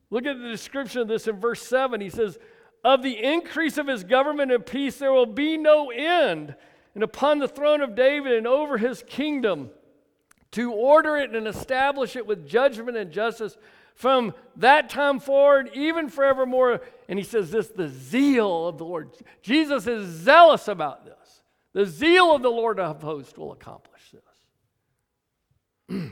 Look 0.10 0.26
at 0.26 0.39
the 0.39 0.49
description 0.49 1.01
of 1.01 1.07
this 1.07 1.28
in 1.28 1.39
verse 1.39 1.62
7. 1.62 2.01
He 2.01 2.10
says, 2.10 2.39
Of 2.84 3.03
the 3.03 3.24
increase 3.24 3.78
of 3.78 3.86
His 3.86 4.03
government 4.03 4.51
and 4.51 4.66
peace, 4.66 4.97
there 4.97 5.14
will 5.14 5.28
be 5.28 5.55
no 5.55 5.91
end. 5.91 6.55
And 6.95 7.03
upon 7.03 7.38
the 7.38 7.47
throne 7.47 7.82
of 7.82 7.93
David 7.93 8.32
and 8.32 8.47
over 8.47 8.80
His 8.80 9.03
kingdom, 9.05 9.70
to 10.52 10.72
order 10.72 11.18
it 11.18 11.36
and 11.36 11.47
establish 11.47 12.16
it 12.16 12.26
with 12.26 12.47
judgment 12.47 12.97
and 12.97 13.12
justice 13.12 13.58
from 13.93 14.34
that 14.56 14.89
time 14.89 15.20
forward, 15.20 15.70
even 15.74 16.10
forevermore. 16.10 16.82
And 17.08 17.20
he 17.20 17.26
says 17.26 17.52
this 17.52 17.68
the 17.68 17.89
zeal 17.89 18.68
of 18.68 18.78
the 18.78 18.86
Lord. 18.86 19.12
Jesus 19.41 19.88
is 19.88 20.08
zealous 20.08 20.68
about 20.68 21.06
this. 21.06 21.41
The 21.74 21.86
zeal 21.86 22.34
of 22.36 22.41
the 22.41 22.50
Lord 22.50 22.80
of 22.80 23.02
hosts 23.02 23.38
will 23.38 23.52
accomplish 23.52 24.14
this. 25.89 26.12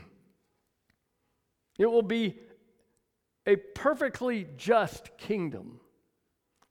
it 1.78 1.86
will 1.86 2.02
be 2.02 2.38
a 3.46 3.56
perfectly 3.56 4.46
just 4.56 5.16
kingdom. 5.16 5.80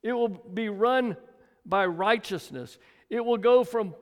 It 0.04 0.14
will 0.14 0.30
be 0.30 0.70
run 0.70 1.18
by 1.66 1.88
righteousness. 1.88 2.78
It 3.10 3.26
will 3.26 3.38
go 3.38 3.64
from 3.64 3.96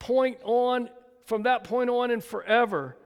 point 0.00 0.38
on 0.42 0.90
from 1.30 1.44
that 1.44 1.62
point 1.62 1.88
on 1.88 2.10
and 2.10 2.24
forever. 2.24 2.96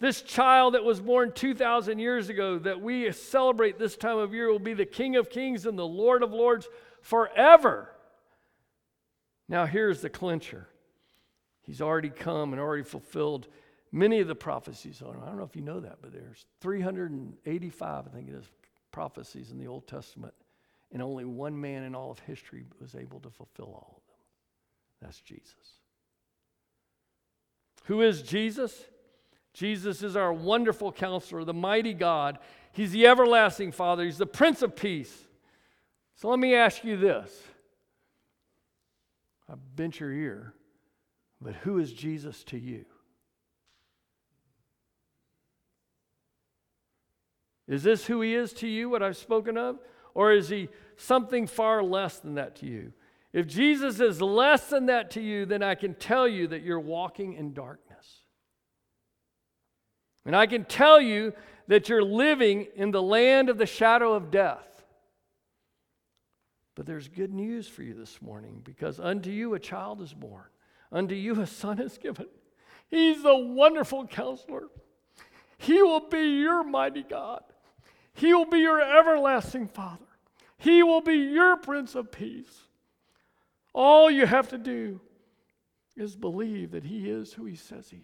This 0.00 0.22
child 0.22 0.72
that 0.72 0.82
was 0.82 0.98
born 0.98 1.30
2,000 1.30 1.98
years 1.98 2.30
ago, 2.30 2.58
that 2.60 2.80
we 2.80 3.12
celebrate 3.12 3.78
this 3.78 3.98
time 3.98 4.16
of 4.16 4.32
year, 4.32 4.50
will 4.50 4.58
be 4.58 4.72
the 4.72 4.86
King 4.86 5.14
of 5.16 5.28
Kings 5.28 5.66
and 5.66 5.78
the 5.78 5.86
Lord 5.86 6.22
of 6.22 6.32
Lords 6.32 6.66
forever. 7.02 7.90
Now, 9.46 9.66
here's 9.66 10.00
the 10.00 10.08
clincher 10.08 10.68
He's 11.60 11.82
already 11.82 12.08
come 12.08 12.54
and 12.54 12.62
already 12.62 12.82
fulfilled 12.82 13.46
many 13.92 14.20
of 14.20 14.26
the 14.26 14.34
prophecies 14.34 15.02
on 15.02 15.14
him. 15.14 15.20
I 15.22 15.26
don't 15.26 15.36
know 15.36 15.44
if 15.44 15.54
you 15.54 15.60
know 15.60 15.80
that, 15.80 15.98
but 16.00 16.14
there's 16.14 16.46
385, 16.62 18.06
I 18.06 18.08
think 18.08 18.30
it 18.30 18.36
is, 18.36 18.46
prophecies 18.90 19.50
in 19.50 19.58
the 19.58 19.66
Old 19.66 19.86
Testament, 19.86 20.32
and 20.92 21.02
only 21.02 21.26
one 21.26 21.60
man 21.60 21.82
in 21.82 21.94
all 21.94 22.10
of 22.10 22.20
history 22.20 22.64
was 22.80 22.94
able 22.94 23.20
to 23.20 23.28
fulfill 23.28 23.66
all 23.66 23.96
of 23.98 24.06
them. 24.06 24.16
That's 25.02 25.20
Jesus. 25.20 25.77
Who 27.88 28.02
is 28.02 28.22
Jesus? 28.22 28.84
Jesus 29.54 30.02
is 30.02 30.14
our 30.14 30.32
wonderful 30.32 30.92
counselor, 30.92 31.42
the 31.42 31.54
mighty 31.54 31.94
God. 31.94 32.38
He's 32.72 32.92
the 32.92 33.06
everlasting 33.06 33.72
Father, 33.72 34.04
He's 34.04 34.18
the 34.18 34.26
Prince 34.26 34.60
of 34.60 34.76
Peace. 34.76 35.12
So 36.14 36.28
let 36.28 36.38
me 36.38 36.54
ask 36.54 36.84
you 36.84 36.98
this. 36.98 37.30
I 39.50 39.54
bent 39.74 40.00
your 40.00 40.12
ear, 40.12 40.52
but 41.40 41.54
who 41.54 41.78
is 41.78 41.90
Jesus 41.90 42.44
to 42.44 42.58
you? 42.58 42.84
Is 47.66 47.82
this 47.82 48.04
who 48.04 48.20
he 48.20 48.34
is 48.34 48.52
to 48.54 48.68
you, 48.68 48.90
what 48.90 49.02
I've 49.02 49.16
spoken 49.16 49.56
of? 49.56 49.78
Or 50.14 50.32
is 50.32 50.50
he 50.50 50.68
something 50.96 51.46
far 51.46 51.82
less 51.82 52.18
than 52.18 52.34
that 52.34 52.56
to 52.56 52.66
you? 52.66 52.92
If 53.38 53.46
Jesus 53.46 54.00
is 54.00 54.20
less 54.20 54.68
than 54.68 54.86
that 54.86 55.12
to 55.12 55.20
you, 55.20 55.46
then 55.46 55.62
I 55.62 55.76
can 55.76 55.94
tell 55.94 56.26
you 56.26 56.48
that 56.48 56.62
you're 56.62 56.80
walking 56.80 57.34
in 57.34 57.52
darkness. 57.52 58.24
And 60.26 60.34
I 60.34 60.48
can 60.48 60.64
tell 60.64 61.00
you 61.00 61.32
that 61.68 61.88
you're 61.88 62.02
living 62.02 62.66
in 62.74 62.90
the 62.90 63.00
land 63.00 63.48
of 63.48 63.56
the 63.56 63.64
shadow 63.64 64.14
of 64.14 64.32
death. 64.32 64.66
But 66.74 66.86
there's 66.86 67.06
good 67.06 67.32
news 67.32 67.68
for 67.68 67.84
you 67.84 67.94
this 67.94 68.20
morning 68.20 68.60
because 68.64 68.98
unto 68.98 69.30
you 69.30 69.54
a 69.54 69.60
child 69.60 70.02
is 70.02 70.12
born, 70.12 70.46
unto 70.90 71.14
you 71.14 71.40
a 71.40 71.46
son 71.46 71.78
is 71.78 71.96
given. 71.96 72.26
He's 72.90 73.24
a 73.24 73.38
wonderful 73.38 74.08
counselor. 74.08 74.64
He 75.58 75.80
will 75.80 76.08
be 76.08 76.40
your 76.40 76.64
mighty 76.64 77.04
God. 77.04 77.44
He 78.14 78.34
will 78.34 78.46
be 78.46 78.58
your 78.58 78.82
everlasting 78.82 79.68
Father. 79.68 80.08
He 80.56 80.82
will 80.82 81.02
be 81.02 81.14
your 81.14 81.56
Prince 81.56 81.94
of 81.94 82.10
Peace. 82.10 82.64
All 83.80 84.10
you 84.10 84.26
have 84.26 84.48
to 84.48 84.58
do 84.58 85.00
is 85.96 86.16
believe 86.16 86.72
that 86.72 86.82
He 86.82 87.08
is 87.08 87.32
who 87.32 87.44
He 87.44 87.54
says 87.54 87.88
He 87.88 87.98
is 87.98 88.02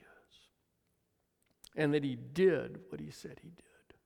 and 1.75 1.93
that 1.93 2.05
He 2.05 2.15
did 2.15 2.79
what 2.91 3.01
He 3.01 3.11
said 3.11 3.41
He 3.43 3.49
did, 3.49 3.97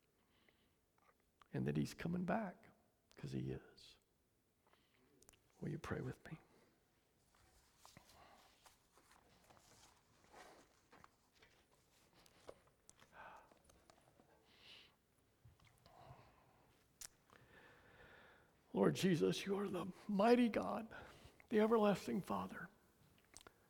and 1.52 1.66
that 1.66 1.76
He's 1.76 1.92
coming 1.92 2.24
back 2.24 2.54
because 3.14 3.32
He 3.32 3.40
is. 3.40 3.60
Will 5.60 5.68
you 5.68 5.76
pray 5.76 5.98
with 6.00 6.16
me? 6.30 6.38
Lord 18.72 18.94
Jesus, 18.94 19.44
you 19.44 19.58
are 19.58 19.68
the 19.68 19.84
mighty 20.08 20.48
God 20.48 20.86
the 21.50 21.60
everlasting 21.60 22.20
Father, 22.20 22.68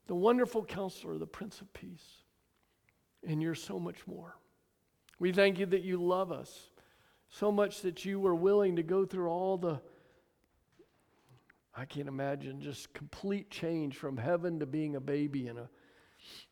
the 0.06 0.14
wonderful 0.14 0.64
counselor, 0.64 1.18
the 1.18 1.26
Prince 1.26 1.60
of 1.60 1.72
Peace, 1.72 2.22
and 3.26 3.42
you're 3.42 3.54
so 3.54 3.78
much 3.78 4.06
more. 4.06 4.36
We 5.18 5.32
thank 5.32 5.58
you 5.58 5.66
that 5.66 5.82
you 5.82 6.02
love 6.02 6.32
us 6.32 6.70
so 7.30 7.52
much 7.52 7.82
that 7.82 8.04
you 8.04 8.18
were 8.18 8.34
willing 8.34 8.76
to 8.76 8.82
go 8.82 9.04
through 9.04 9.28
all 9.28 9.58
the, 9.58 9.80
I 11.76 11.84
can't 11.84 12.08
imagine, 12.08 12.60
just 12.60 12.92
complete 12.94 13.50
change 13.50 13.96
from 13.96 14.16
heaven 14.16 14.60
to 14.60 14.66
being 14.66 14.96
a 14.96 15.00
baby 15.00 15.46
in 15.46 15.58
a, 15.58 15.68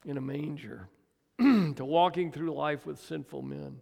in 0.04 0.18
a 0.18 0.20
manger, 0.20 0.88
to 1.38 1.84
walking 1.84 2.30
through 2.30 2.52
life 2.54 2.86
with 2.86 3.00
sinful 3.00 3.42
men, 3.42 3.80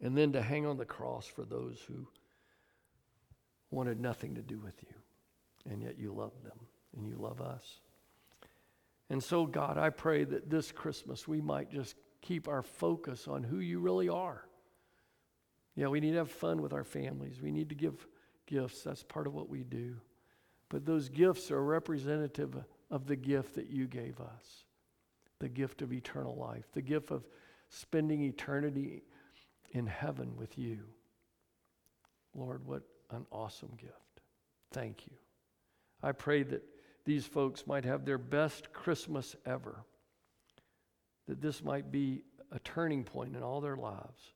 and 0.00 0.16
then 0.16 0.32
to 0.32 0.42
hang 0.42 0.66
on 0.66 0.76
the 0.76 0.84
cross 0.84 1.26
for 1.26 1.44
those 1.44 1.80
who 1.88 2.06
wanted 3.70 4.00
nothing 4.00 4.34
to 4.34 4.42
do 4.42 4.58
with 4.58 4.74
you 4.82 5.01
and 5.68 5.82
yet 5.82 5.98
you 5.98 6.12
love 6.12 6.32
them 6.42 6.58
and 6.96 7.06
you 7.06 7.16
love 7.16 7.40
us. 7.40 7.80
And 9.10 9.22
so, 9.22 9.46
God, 9.46 9.78
I 9.78 9.90
pray 9.90 10.24
that 10.24 10.48
this 10.48 10.72
Christmas 10.72 11.28
we 11.28 11.40
might 11.40 11.70
just 11.70 11.96
keep 12.20 12.48
our 12.48 12.62
focus 12.62 13.28
on 13.28 13.42
who 13.42 13.58
you 13.58 13.80
really 13.80 14.08
are 14.08 14.44
Yeah, 15.74 15.88
we 15.88 16.00
need 16.00 16.12
to 16.12 16.18
have 16.18 16.30
fun 16.30 16.62
with 16.62 16.72
our 16.72 16.84
families. 16.84 17.40
We 17.42 17.50
need 17.50 17.68
to 17.70 17.74
give 17.74 18.06
gifts. 18.46 18.82
That's 18.82 19.02
part 19.02 19.26
of 19.26 19.34
what 19.34 19.48
we 19.48 19.64
do. 19.64 19.96
But 20.68 20.86
those 20.86 21.08
gifts 21.08 21.50
are 21.50 21.62
representative 21.62 22.56
of 22.90 23.06
the 23.06 23.16
gift 23.16 23.54
that 23.56 23.68
you 23.68 23.86
gave 23.86 24.20
us 24.20 24.64
the 25.38 25.48
gift 25.48 25.82
of 25.82 25.92
eternal 25.92 26.36
life, 26.36 26.64
the 26.72 26.80
gift 26.80 27.10
of 27.10 27.24
spending 27.68 28.22
eternity 28.22 29.02
in 29.72 29.86
heaven 29.88 30.36
with 30.36 30.56
you. 30.56 30.78
Lord, 32.32 32.64
what 32.64 32.82
an 33.10 33.26
awesome 33.32 33.72
gift. 33.76 34.20
Thank 34.70 35.06
you. 35.08 35.16
I 36.02 36.12
pray 36.12 36.42
that 36.42 36.62
these 37.04 37.26
folks 37.26 37.66
might 37.66 37.84
have 37.84 38.04
their 38.04 38.18
best 38.18 38.72
Christmas 38.72 39.36
ever, 39.46 39.84
that 41.26 41.40
this 41.40 41.62
might 41.62 41.90
be 41.90 42.22
a 42.50 42.58
turning 42.60 43.04
point 43.04 43.36
in 43.36 43.42
all 43.42 43.60
their 43.60 43.76
lives 43.76 44.34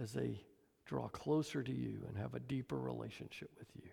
as 0.00 0.12
they 0.12 0.42
draw 0.84 1.08
closer 1.08 1.62
to 1.62 1.72
you 1.72 2.04
and 2.08 2.16
have 2.16 2.34
a 2.34 2.40
deeper 2.40 2.78
relationship 2.78 3.50
with 3.58 3.68
you 3.74 3.90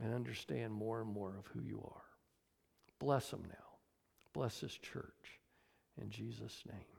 and 0.00 0.14
understand 0.14 0.72
more 0.72 1.00
and 1.00 1.10
more 1.10 1.34
of 1.38 1.46
who 1.46 1.60
you 1.60 1.80
are. 1.84 2.02
Bless 2.98 3.30
them 3.30 3.44
now. 3.48 3.54
Bless 4.32 4.60
this 4.60 4.76
church. 4.76 5.40
In 6.00 6.10
Jesus' 6.10 6.62
name. 6.66 6.97